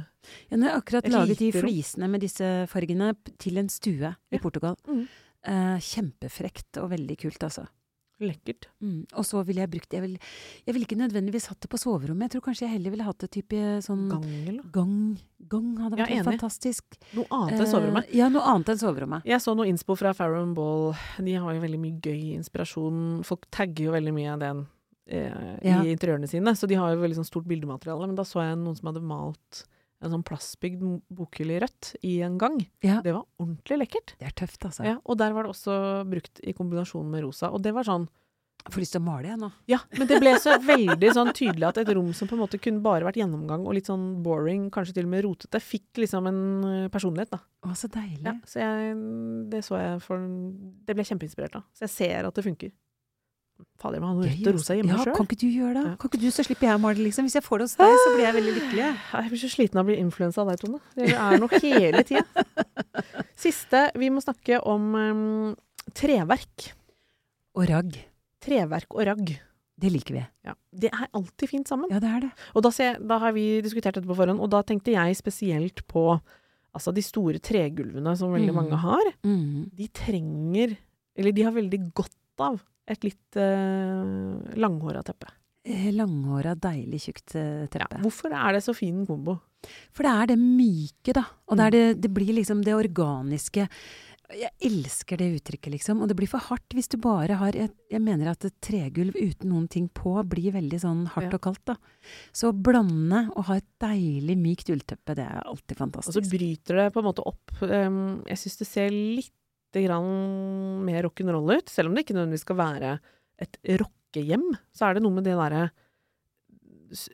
Ja, 0.50 0.56
nå 0.58 0.66
har 0.68 0.76
jeg 0.78 0.82
akkurat 0.84 1.08
laget 1.12 1.42
de 1.44 1.50
flisene 1.52 2.08
med 2.12 2.24
disse 2.24 2.48
fargene 2.72 3.12
til 3.42 3.60
en 3.60 3.68
stue 3.70 4.14
i 4.32 4.40
Portugal. 4.40 4.78
Mm. 4.88 5.02
Uh, 5.46 5.76
kjempefrekt 5.84 6.80
og 6.82 6.94
veldig 6.96 7.18
kult, 7.22 7.44
altså. 7.44 7.66
lekkert? 8.24 8.70
Mm. 8.80 9.02
Og 9.20 9.26
så 9.28 9.42
ville 9.44 9.60
jeg 9.66 9.70
brukt 9.74 9.92
jeg 9.94 10.02
vil, 10.06 10.14
jeg 10.64 10.74
ville 10.78 10.88
ikke 10.88 10.98
nødvendigvis 11.02 11.50
hatt 11.52 11.60
det 11.66 11.70
på 11.70 11.78
soverommet. 11.82 12.30
Jeg 12.30 12.38
tror 12.38 12.46
kanskje 12.48 12.64
jeg 12.66 12.74
heller 12.78 12.94
ville 12.96 13.04
hatt 13.10 13.20
det 13.26 13.30
type 13.36 13.60
sånn 13.84 14.06
Gang, 14.14 14.24
eller? 14.48 14.62
gang. 14.72 14.96
Gang 15.52 15.74
hadde 15.84 16.00
Ja, 16.00 16.06
vært 16.06 16.14
helt 16.16 16.30
fantastisk. 16.32 16.96
Noe 17.18 17.28
annet 17.36 17.60
enn 17.60 17.68
soverommet? 17.74 18.08
Uh, 18.08 18.16
ja, 18.22 18.30
noe 18.32 18.46
annet 18.54 18.72
enn 18.74 18.80
soverommet. 18.82 19.28
Jeg 19.28 19.44
så 19.44 19.54
noe 19.60 19.68
innspo 19.70 20.00
fra 20.00 20.16
Farrow 20.16 20.48
Ball. 20.56 20.96
De 21.20 21.36
har 21.36 21.60
jo 21.60 21.66
veldig 21.68 21.82
mye 21.84 22.00
gøy 22.00 22.32
inspirasjon. 22.40 23.04
Folk 23.28 23.44
tagger 23.52 23.90
jo 23.92 23.98
veldig 24.00 24.16
mye 24.16 24.32
av 24.38 24.42
den 24.48 24.64
eh, 25.08 25.58
Ja. 25.64 25.82
i 25.84 25.94
interiørene 25.96 26.28
sine, 26.28 26.56
så 26.56 26.68
de 26.68 26.76
har 26.76 26.94
jo 26.96 27.02
veldig 27.02 27.16
sånn 27.22 27.30
stort 27.32 27.48
bildemateriale. 27.48 28.08
Men 28.08 28.16
da 28.16 28.24
så 28.24 28.42
jeg 28.44 28.58
noen 28.58 28.76
som 28.78 28.92
hadde 28.94 29.04
malt 29.06 29.64
en 30.04 30.12
sånn 30.12 30.24
plastbygd 30.28 30.82
mo- 30.82 31.02
bokhylle 31.14 31.56
i 31.56 31.60
rødt 31.64 31.96
i 32.04 32.20
en 32.22 32.38
gang. 32.38 32.60
Ja, 32.84 33.02
Det 33.02 33.14
var 33.14 33.24
ordentlig 33.40 33.80
lekkert. 33.88 34.14
det 34.20 34.28
er 34.28 34.36
tøft, 34.46 34.60
altså. 34.66 34.84
Ja, 34.84 34.98
og 35.06 35.18
der 35.18 35.32
var 35.34 35.44
det 35.44 35.52
også 35.56 36.06
brukt 36.10 36.40
i 36.44 36.54
kombinasjon 36.54 37.10
med 37.10 37.24
rosa. 37.24 37.50
Og 37.52 37.62
det 37.64 37.74
var 37.74 37.84
sånn 37.84 38.08
Jeg 38.66 38.74
får 38.74 38.82
lyst 38.82 38.92
til 38.94 39.02
å 39.02 39.06
male, 39.06 39.28
jeg 39.28 39.38
nå. 39.38 39.52
Ja, 39.68 39.78
men 39.96 40.08
det 40.08 40.20
ble 40.20 40.32
så 40.42 40.58
veldig 40.58 41.10
sånn 41.14 41.30
tydelig 41.38 41.68
at 41.68 41.78
et 41.78 41.88
rom 41.94 42.12
som 42.14 42.28
på 42.28 42.34
en 42.34 42.40
måte 42.42 42.58
kunne 42.60 42.82
bare 42.82 43.04
vært 43.06 43.20
gjennomgang 43.22 43.62
og 43.68 43.76
litt 43.76 43.86
sånn 43.86 44.24
boring, 44.24 44.72
kanskje 44.72 44.96
til 44.96 45.04
og 45.06 45.12
med 45.12 45.24
rotete, 45.24 45.60
fikk 45.62 45.94
liksom 46.02 46.26
en 46.28 46.40
eh, 46.66 46.88
personlighet, 46.90 47.30
da. 47.30 47.40
Å, 47.64 47.76
så 47.78 47.88
deilig. 47.94 48.24
Ja, 48.26 48.34
så 48.44 48.58
jeg, 48.64 48.96
det 49.52 49.62
så 49.68 49.78
jeg 49.78 50.02
for 50.02 50.18
Det 50.18 50.96
ble 50.96 51.04
jeg 51.04 51.12
kjempeinspirert 51.20 51.56
av. 51.58 51.64
Så 51.78 51.82
jeg 51.86 51.90
ser 51.94 52.26
at 52.26 52.34
det 52.34 52.44
funker. 52.44 52.72
Fader, 53.80 54.00
man 54.00 54.16
har 54.18 54.30
rødt 54.30 54.48
og 54.48 54.54
rosa 54.56 54.62
altså. 54.62 54.76
hjemme 54.80 54.92
ja, 54.96 55.04
sjøl. 55.04 55.16
Kan 55.18 55.26
ikke 55.28 55.38
du 55.42 55.48
gjøre 55.52 55.74
det? 55.76 55.84
Ja. 55.86 55.96
Kan 56.02 56.10
ikke 56.12 56.22
du, 56.22 56.28
så 56.32 56.44
slipper 56.48 56.68
jeg 56.70 56.76
å 56.78 56.82
male, 56.82 57.04
liksom. 57.06 57.26
Hvis 57.28 57.36
jeg 57.38 57.44
får 57.46 57.58
det 57.62 57.66
hos 57.68 57.76
deg, 57.80 57.96
så 58.04 58.14
blir 58.16 58.26
jeg 58.26 58.36
veldig 58.38 58.54
lykkelig. 58.56 58.82
jeg. 58.86 59.30
Blir 59.34 59.42
så 59.44 59.50
sliten 59.52 59.80
av 59.80 59.84
å 59.86 59.90
bli 59.90 59.98
influensa 60.02 60.42
av 60.44 60.52
deg, 60.52 60.60
Tone. 60.64 60.80
Det 60.96 61.10
er 61.14 61.40
noe 61.44 61.60
hele 61.64 62.04
tida. 62.08 62.46
Siste, 63.46 63.82
vi 64.00 64.10
må 64.14 64.24
snakke 64.24 64.60
om 64.68 64.88
um, 64.96 65.56
treverk. 65.96 66.70
Og 67.56 67.68
ragg. 67.70 68.00
Treverk 68.44 68.96
og 68.96 69.06
ragg. 69.10 69.36
Det 69.76 69.92
liker 69.92 70.16
vi. 70.16 70.24
Ja, 70.48 70.54
det 70.72 70.90
er 70.96 71.10
alltid 71.16 71.52
fint 71.52 71.68
sammen. 71.68 71.92
Ja, 71.92 72.00
det 72.00 72.08
er 72.12 72.22
det. 72.28 72.32
Og 72.56 72.64
da, 72.64 72.72
jeg- 72.80 73.00
da 73.08 73.18
har 73.20 73.34
vi 73.36 73.62
diskutert 73.66 73.98
dette 74.00 74.08
på 74.08 74.16
forhånd, 74.16 74.40
og 74.40 74.50
da 74.54 74.62
tenkte 74.64 74.96
jeg 74.96 75.18
spesielt 75.20 75.84
på 75.92 76.08
altså 76.76 76.92
de 76.96 77.04
store 77.04 77.40
tregulvene 77.44 78.16
som 78.20 78.32
veldig 78.34 78.52
Mm. 78.52 78.56
mange 78.56 78.80
har. 78.80 79.12
Mm. 79.24 79.70
De 79.76 79.88
trenger, 79.88 80.78
eller 81.16 81.32
de 81.32 81.44
har 81.44 81.52
veldig 81.56 81.94
godt 81.94 82.16
av, 82.40 82.60
et 82.88 83.04
litt 83.08 83.36
eh, 83.42 84.56
langhåra 84.62 85.04
teppe. 85.06 85.32
Eh, 85.66 85.88
Langhåra, 85.98 86.54
deilig 86.62 87.00
tjukt 87.08 87.32
teppe. 87.34 87.96
Ja. 87.98 88.02
Hvorfor 88.04 88.30
er 88.38 88.54
det 88.54 88.64
så 88.64 88.76
fin 88.78 89.00
kombo? 89.08 89.40
For 89.96 90.06
det 90.06 90.12
er 90.14 90.28
det 90.36 90.38
myke, 90.38 91.14
da. 91.18 91.24
Og 91.50 91.58
det, 91.58 91.64
Mm. 91.64 91.68
er 91.68 91.72
det, 91.72 92.02
det 92.02 92.12
blir 92.14 92.34
liksom 92.38 92.62
det 92.64 92.76
organiske. 92.78 93.68
Jeg 94.30 94.52
elsker 94.62 95.18
det 95.18 95.28
uttrykket, 95.40 95.72
liksom. 95.74 96.02
Og 96.02 96.08
det 96.10 96.16
blir 96.18 96.28
for 96.30 96.40
hardt 96.40 96.70
hvis 96.74 96.88
du 96.90 96.98
bare 96.98 97.34
har 97.38 97.52
Jeg, 97.54 97.70
jeg 97.92 98.02
mener 98.02 98.30
at 98.32 98.46
et 98.46 98.54
tregulv 98.62 99.14
uten 99.16 99.50
noen 99.50 99.68
ting 99.70 99.88
på 99.90 100.14
blir 100.28 100.52
veldig 100.54 100.80
sånn 100.82 101.08
hardt 101.08 101.32
Ja. 101.32 101.38
og 101.38 101.42
kaldt, 101.42 101.66
da. 101.66 101.76
Så 102.34 102.50
å 102.52 102.58
blande 102.62 103.32
og 103.36 103.46
ha 103.46 103.56
et 103.58 103.66
deilig 103.82 104.38
mykt 104.38 104.70
ullteppe, 104.70 105.16
det 105.16 105.26
er 105.26 105.42
alltid 105.46 105.78
fantastisk. 105.78 106.18
Og 106.18 106.24
så 106.26 106.30
bryter 106.38 106.76
det 106.76 106.94
på 106.94 107.00
en 107.02 107.06
måte 107.10 107.26
opp 107.26 107.52
um, 107.62 108.22
Jeg 108.28 108.38
syns 108.38 108.58
det 108.58 108.68
ser 108.68 108.90
litt 108.92 109.32
grann 109.84 110.86
mer 110.88 111.04
rock'n'roll 111.04 111.58
ut, 111.58 111.70
selv 111.70 111.90
om 111.90 111.96
det 111.98 112.06
ikke 112.06 112.16
nødvendigvis 112.16 112.46
skal 112.48 112.60
være 112.62 112.94
et 113.44 113.58
rockehjem. 113.82 114.46
Så 114.76 114.88
er 114.88 114.94
det 114.96 115.04
noe 115.04 115.12
med 115.18 115.26
det 115.28 115.36
derre 115.36 115.66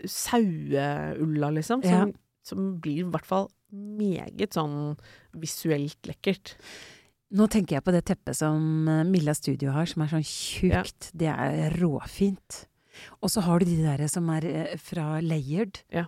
saueulla, 0.05 1.49
liksom, 1.55 1.81
som, 1.83 2.09
Ja. 2.11 2.19
som 2.43 2.79
blir 2.81 2.99
i 3.05 3.09
hvert 3.09 3.25
fall 3.25 3.49
meget 3.71 4.51
sånn 4.53 4.97
visuelt 5.33 6.01
lekkert. 6.09 6.55
Nå 7.31 7.47
tenker 7.47 7.77
jeg 7.77 7.83
på 7.85 7.93
det 7.95 8.03
teppet 8.05 8.35
som 8.35 8.87
eh, 8.91 9.03
Milla 9.07 9.33
Studio 9.33 9.71
har, 9.71 9.85
som 9.87 10.01
er 10.03 10.07
sånn 10.11 10.25
tjukt. 10.27 11.11
Det 11.15 11.29
er 11.31 11.71
råfint. 11.79 12.65
Og 13.23 13.31
så 13.31 13.39
har 13.45 13.59
du 13.59 13.65
de 13.69 13.77
der 13.85 14.03
som 14.11 14.27
er 14.29 14.43
eh, 14.49 14.73
fra 14.77 15.21
Layered. 15.23 15.79
Ja. 15.95 16.07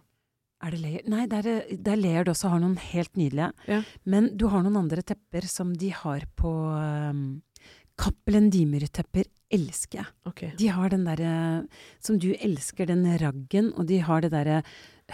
Er 0.63 0.71
det 0.71 0.80
Layered? 0.82 1.08
Nei, 1.12 1.26
det 1.28 1.39
er, 1.41 1.47
eh, 1.60 1.76
det 1.78 1.91
er 1.93 1.99
Layered 1.99 2.30
også, 2.32 2.49
har 2.54 2.60
noen 2.63 2.78
helt 2.80 3.13
nydelige. 3.19 3.52
Ja. 3.67 3.82
Men 4.06 4.30
du 4.38 4.47
har 4.47 4.63
noen 4.63 4.78
andre 4.86 5.04
tepper 5.04 5.43
som 5.52 5.73
de 5.76 5.89
har 5.91 6.23
på 6.39 6.52
um, 7.12 7.41
Cappelen 7.99 8.47
Dimer-tepper 8.54 9.28
elsker 9.54 9.99
jeg. 10.02 10.08
Okay. 10.32 10.52
De 10.58 10.67
har 10.73 10.89
den 10.89 11.04
derre 11.06 11.34
som 12.02 12.17
du 12.17 12.32
elsker, 12.34 12.88
den 12.89 13.04
raggen, 13.21 13.71
og 13.78 13.86
de 13.91 13.99
har 14.02 14.23
det 14.26 14.32
derre 14.34 14.62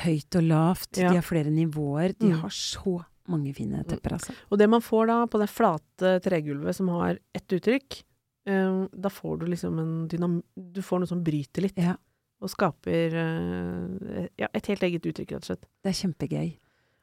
høyt 0.06 0.38
og 0.40 0.46
lavt. 0.48 0.92
Ja. 1.02 1.10
De 1.12 1.20
har 1.20 1.26
flere 1.28 1.52
nivåer. 1.52 2.14
De 2.18 2.30
Mm. 2.32 2.40
har 2.46 2.50
så 2.56 3.00
mange 3.28 3.54
fine 3.54 3.84
tepper, 3.86 4.14
altså. 4.16 4.34
Og 4.52 4.58
det 4.58 4.70
man 4.70 4.82
får 4.82 5.08
da, 5.08 5.26
på 5.28 5.38
det 5.42 5.50
flate 5.50 6.14
tregulvet 6.24 6.74
som 6.76 6.88
har 6.90 7.18
ett 7.36 7.48
uttrykk, 7.48 8.04
um, 8.48 8.88
da 8.96 9.10
får 9.10 9.40
du 9.40 9.46
liksom 9.48 9.78
en 9.80 10.08
dynam... 10.08 10.42
Du 10.56 10.82
får 10.82 11.00
noe 11.04 11.08
som 11.12 11.24
bryter 11.24 11.62
litt, 11.68 11.78
Ja. 11.78 11.96
Og 12.40 12.52
skaper 12.54 13.16
eh, 13.20 14.26
ja, 14.40 14.48
et 14.56 14.70
helt 14.72 14.84
eget 14.88 15.06
uttrykk, 15.10 15.34
rett 15.36 15.44
og 15.46 15.50
slett. 15.52 15.66
Det 15.84 15.92
er 15.92 15.98
kjempegøy. 16.00 16.50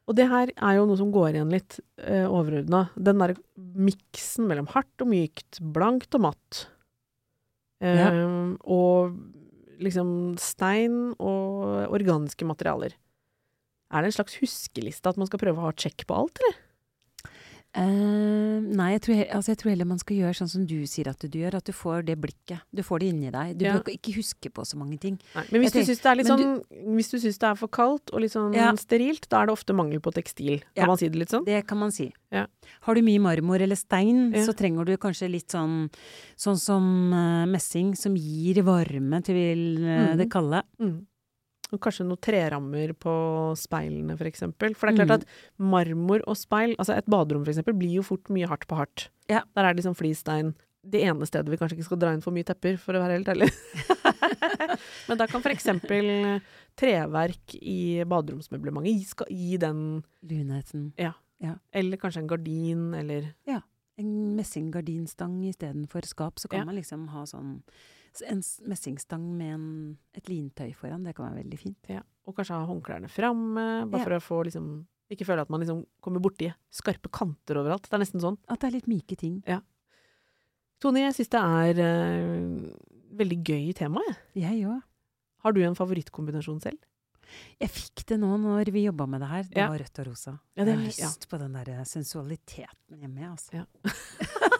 Og 0.06 0.14
det 0.16 0.28
her 0.30 0.52
er 0.54 0.76
jo 0.78 0.84
noe 0.86 0.98
som 1.00 1.10
går 1.12 1.34
igjen 1.34 1.50
litt 1.52 1.78
eh, 1.98 2.24
overordna. 2.30 2.84
Den 2.94 3.18
derre 3.20 3.36
miksen 3.56 4.46
mellom 4.48 4.68
hardt 4.72 5.02
og 5.02 5.10
mykt, 5.10 5.58
blankt 5.74 6.14
og 6.16 6.22
matt. 6.28 6.60
Eh, 7.82 7.98
Og 8.64 9.16
liksom 9.82 10.36
stein 10.40 11.10
og 11.20 11.90
organiske 11.92 12.46
materialer. 12.48 12.94
Er 13.92 14.02
det 14.02 14.08
en 14.12 14.16
slags 14.16 14.38
huskeliste 14.40 15.10
at 15.10 15.18
man 15.20 15.28
skal 15.28 15.42
prøve 15.42 15.60
å 15.60 15.68
ha 15.68 15.74
check 15.76 16.06
på 16.08 16.16
alt, 16.16 16.40
eller? 16.40 16.62
Eh, 17.76 18.60
nei, 18.72 18.88
jeg 18.94 19.02
tror, 19.04 19.18
altså, 19.36 19.52
jeg 19.52 19.58
tror 19.60 19.70
heller 19.74 19.88
man 19.88 20.00
skal 20.00 20.16
gjøre 20.16 20.36
sånn 20.38 20.48
som 20.48 20.62
du 20.68 20.78
sier 20.88 21.10
at 21.10 21.20
du 21.20 21.36
gjør. 21.36 21.58
At 21.58 21.68
du 21.68 21.74
får 21.76 22.06
det 22.08 22.16
blikket. 22.22 22.62
Du 22.72 22.82
får 22.86 23.02
det 23.02 23.10
inni 23.12 23.30
deg. 23.34 23.58
Du 23.58 23.64
Ja. 23.66 23.74
bør 23.76 23.92
ikke 23.92 24.14
huske 24.16 24.48
på 24.50 24.64
så 24.64 24.78
mange 24.80 24.98
ting. 24.98 25.18
Nei, 25.34 25.44
men 25.52 25.60
hvis 25.60 25.72
du 25.72 25.78
Jeg 25.78 25.86
tenker- 25.86 25.92
syns 25.92 26.02
det 26.02 26.10
er 26.10 26.16
litt 26.16 26.26
sånn 26.26 26.38
du, 26.38 26.64
Hvis 26.96 27.10
du 27.10 27.18
syns 27.18 27.38
det 27.38 27.48
er 27.50 27.54
for 27.54 27.68
kaldt 27.68 28.12
og 28.12 28.20
litt 28.20 28.32
sånn 28.32 28.54
Ja. 28.54 28.72
sterilt, 28.72 29.28
da 29.28 29.42
er 29.42 29.46
det 29.46 29.52
ofte 29.52 29.74
mangel 29.74 30.00
på 30.00 30.12
tekstil. 30.12 30.60
Kan 30.74 30.84
Ja. 30.84 30.86
man 30.86 30.96
si 30.96 31.08
det 31.08 31.16
litt 31.18 31.28
sånn? 31.28 31.44
Det 31.44 31.66
kan 31.66 31.78
man 31.78 31.90
si. 31.90 32.12
Ja. 32.32 32.46
Har 32.82 32.94
du 32.94 33.02
mye 33.02 33.20
marmor 33.20 33.60
eller 33.60 33.76
stein, 33.76 34.32
så 34.32 34.54
trenger 34.56 34.84
du 34.84 34.96
kanskje 34.96 35.30
litt 35.30 35.48
sånn 35.48 35.90
Sånn 36.36 36.58
som 36.58 37.12
uh, 37.12 37.46
messing, 37.46 37.94
som 37.96 38.14
gir 38.14 38.62
varme 38.62 39.22
til 39.24 39.78
uh, 39.78 40.14
mm. 40.14 40.16
det 40.18 40.30
kalde. 40.30 40.62
Mm. 40.80 41.06
Og 41.72 41.80
kanskje 41.82 42.04
noen 42.06 42.20
trerammer 42.22 42.92
på 42.94 43.12
speilene, 43.58 44.14
for 44.16 44.24
eksempel. 44.30 44.74
For 44.76 44.86
det 44.86 45.00
er 45.00 45.06
klart 45.06 45.24
Mm. 45.24 45.26
at 45.26 45.26
marmor 45.58 46.20
og 46.28 46.36
speil, 46.36 46.76
altså 46.78 46.96
et 46.96 47.06
baderom 47.06 47.44
for 47.44 47.50
eksempel, 47.52 47.74
blir 47.74 47.94
jo 47.96 48.02
fort 48.02 48.28
mye 48.30 48.46
hardt 48.46 48.66
på 48.68 48.76
hardt. 48.76 49.08
Ja. 49.28 49.42
Der 49.56 49.64
er 49.64 49.74
det 49.74 49.82
liksom 49.82 49.96
flistein. 49.98 50.54
Det 50.88 51.02
ene 51.02 51.26
stedet 51.26 51.48
vi 51.50 51.56
kanskje 51.56 51.74
ikke 51.78 51.84
skal 51.88 51.98
dra 51.98 52.12
inn 52.14 52.20
for 52.22 52.30
mye 52.30 52.44
tepper, 52.46 52.78
for 52.78 52.94
å 52.94 53.02
være 53.02 53.16
helt 53.18 53.26
ærlig. 53.26 53.50
Men 55.08 55.18
da 55.18 55.26
kan 55.26 55.42
for 55.42 55.50
eksempel 55.50 56.40
treverk 56.78 57.56
i 57.58 58.04
baderomsmøblementet 58.06 58.94
gi, 58.94 59.26
gi 59.34 59.56
den 59.58 60.04
Lunheten. 60.22 60.92
Ja, 60.98 61.14
Eller 61.72 61.96
kanskje 61.98 62.22
en 62.22 62.28
gardin, 62.30 62.94
eller 62.94 63.32
En 63.98 64.36
messinggardinstang 64.36 65.38
istedenfor 65.48 66.04
skap, 66.04 66.36
så 66.38 66.48
kan 66.50 66.58
Ja. 66.60 66.64
man 66.66 66.74
liksom 66.76 67.08
ha 67.08 67.22
sånn 67.24 67.62
en 68.22 68.40
messingstang 68.68 69.24
med 69.36 69.54
en, 69.54 69.98
et 70.14 70.28
lintøy 70.28 70.72
foran. 70.74 71.04
Det 71.04 71.14
kan 71.16 71.26
være 71.30 71.42
veldig 71.44 71.58
fint. 71.58 71.78
ja. 71.88 72.02
Og 72.26 72.34
kanskje 72.34 72.56
ha 72.58 72.66
håndklærne 72.66 73.08
framme, 73.08 73.88
bare 73.90 74.00
Ja. 74.00 74.04
for 74.04 74.10
å 74.16 74.20
få 74.20 74.44
liksom 74.48 74.86
Ikke 75.08 75.24
føle 75.24 75.40
at 75.42 75.48
man 75.50 75.60
liksom 75.60 75.84
kommer 76.02 76.18
borti 76.18 76.52
skarpe 76.74 77.08
kanter 77.14 77.54
overalt. 77.60 77.82
Det 77.86 77.92
er 77.94 77.98
nesten 78.02 78.20
sånn. 78.20 78.38
At 78.48 78.58
det 78.58 78.66
er 78.66 78.72
litt 78.80 78.88
myke 78.88 79.16
ting. 79.16 79.40
Tone, 80.82 80.98
jeg 80.98 81.14
syns 81.14 81.30
det 81.30 81.40
er 81.40 81.78
eh, 81.78 82.72
veldig 83.16 83.38
gøy 83.46 83.72
tema, 83.78 84.02
jeg. 84.08 84.16
Jeg 84.42 84.66
òg. 84.66 84.82
Har 85.44 85.52
du 85.52 85.62
en 85.62 85.74
favorittkombinasjon 85.78 86.60
selv? 86.60 86.78
Jeg 87.60 87.70
fikk 87.70 88.04
det 88.06 88.18
nå 88.20 88.36
når 88.38 88.68
vi 88.74 88.82
jobba 88.84 89.06
med 89.08 89.20
det 89.22 89.28
her. 89.30 89.42
Det 89.44 89.56
Ja. 89.62 89.68
var 89.70 89.78
rødt 89.78 89.98
og 90.02 90.06
rosa. 90.06 90.40
Ja, 90.56 90.64
det 90.64 90.74
jeg 90.74 90.78
har 90.78 90.86
lyst 91.10 91.28
på 91.30 91.38
den 91.38 91.52
der 91.52 91.84
sensualiteten 91.84 92.98
hjemme, 93.00 93.30
altså. 93.30 93.52
Ja. 93.54 93.64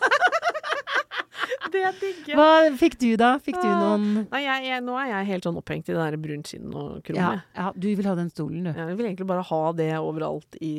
det 1.76 1.90
digger 2.00 2.32
jeg. 2.32 2.36
Hva 2.38 2.78
fikk 2.80 2.96
du, 2.98 3.08
da? 3.20 3.30
Fikk 3.38 3.58
du 3.62 3.68
Ah. 3.68 3.78
noen 3.82 4.26
Nei, 4.32 4.40
jeg, 4.44 4.64
jeg, 4.70 4.82
nå 4.86 4.96
er 5.00 5.08
jeg 5.12 5.26
helt 5.30 5.44
sånn 5.48 5.58
opphengt 5.60 5.88
i 5.88 5.92
det 5.94 6.00
der 6.02 6.16
brunt 6.16 6.46
skinn 6.50 6.72
og 6.74 7.02
krom. 7.06 7.16
ja, 7.20 7.30
ja, 7.56 7.72
du 7.76 7.88
vil 7.94 8.06
ha 8.10 8.14
den 8.18 8.30
stolen, 8.30 8.64
du. 8.64 8.72
Jeg 8.72 8.96
vil 8.96 9.06
egentlig 9.10 9.26
bare 9.28 9.42
ha 9.42 9.60
det 9.72 9.90
overalt 9.98 10.56
i 10.60 10.72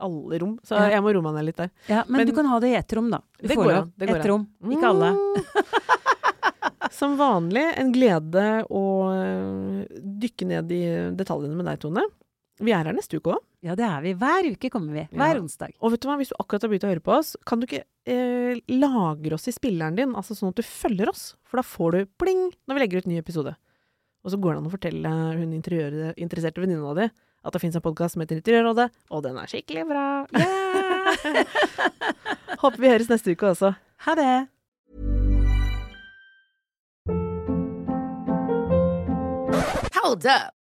alle 0.00 0.38
rom, 0.42 0.58
så 0.64 0.76
Ja. 0.78 0.88
jeg 0.96 1.02
må 1.02 1.14
roe 1.14 1.22
meg 1.22 1.34
ned 1.40 1.44
litt 1.50 1.56
der. 1.56 1.70
Ja, 1.88 2.04
men, 2.08 2.18
Men- 2.18 2.26
du 2.26 2.32
kan 2.34 2.46
ha 2.46 2.58
det 2.60 2.68
i 2.70 2.74
ett 2.78 2.92
rom, 2.92 3.10
da. 3.10 3.20
Du 3.40 3.48
Det 3.48 3.56
går 3.56 3.72
an, 3.74 3.92
det 3.98 4.08
går 4.08 4.16
Ett 4.20 4.26
rom, 4.26 4.46
rom, 4.62 4.72
ikke 4.72 4.88
alle. 4.88 5.10
Mm. 5.12 5.44
Som 6.94 7.16
vanlig 7.18 7.64
en 7.80 7.92
glede 7.94 8.42
å 8.70 8.82
øh, 9.10 9.86
dykke 10.20 10.46
ned 10.46 10.70
i 10.72 10.82
detaljene 11.16 11.56
med 11.56 11.66
deg, 11.66 11.80
Tone. 11.82 12.04
Vi 12.62 12.70
er 12.70 12.84
her 12.86 12.94
neste 12.94 13.18
uke 13.18 13.32
òg. 13.34 13.40
Ja, 13.66 13.74
det 13.74 13.82
er 13.88 14.00
vi. 14.04 14.12
Hver 14.20 14.46
uke 14.52 14.70
kommer 14.70 14.92
vi. 14.94 15.08
Hver 15.10 15.34
Ja. 15.34 15.40
onsdag. 15.42 15.72
Og 15.80 15.90
vet 15.90 16.00
du 16.04 16.08
hva, 16.08 16.16
hvis 16.20 16.28
du 16.30 16.36
akkurat 16.38 16.62
har 16.62 16.70
begynt 16.70 16.84
å 16.86 16.92
høre 16.92 17.02
på 17.02 17.16
oss, 17.18 17.34
kan 17.44 17.58
du 17.58 17.66
ikke 17.66 17.82
eh, 18.06 18.56
lagre 18.70 19.36
oss 19.36 19.48
i 19.50 19.54
spilleren 19.54 19.98
din, 19.98 20.14
altså 20.16 20.36
sånn 20.36 20.52
at 20.52 20.60
du 20.60 20.66
følger 20.66 21.10
oss? 21.10 21.34
For 21.48 21.60
da 21.60 21.66
får 21.66 21.96
du 21.96 22.10
pling 22.20 22.48
når 22.66 22.76
vi 22.76 22.82
legger 22.82 23.04
ut 23.04 23.10
ny 23.10 23.20
episode. 23.20 23.54
Og 24.24 24.32
så 24.32 24.40
går 24.40 24.54
det 24.54 24.62
an 24.62 24.68
å 24.70 24.72
fortelle 24.72 25.14
hun 25.36 25.52
interiørinteresserte 25.52 26.62
venninna 26.64 26.96
di 26.96 27.08
at 27.44 27.52
det 27.52 27.60
fins 27.60 27.76
en 27.76 27.84
podkast 27.84 28.16
som 28.16 28.24
heter 28.24 28.40
Interiørrådet, 28.40 28.88
og 29.12 29.20
den 29.26 29.36
er 29.36 29.50
skikkelig 29.50 29.84
bra. 29.90 30.04
Yeah! 30.32 31.44
Håper 32.62 32.80
vi 32.80 32.92
høres 32.94 33.12
neste 33.12 33.36
uke 33.36 33.52
også. 33.52 33.74
Ha 34.08 34.16
det! 34.16 34.34
Hold 40.00 40.24
up. 40.24 40.63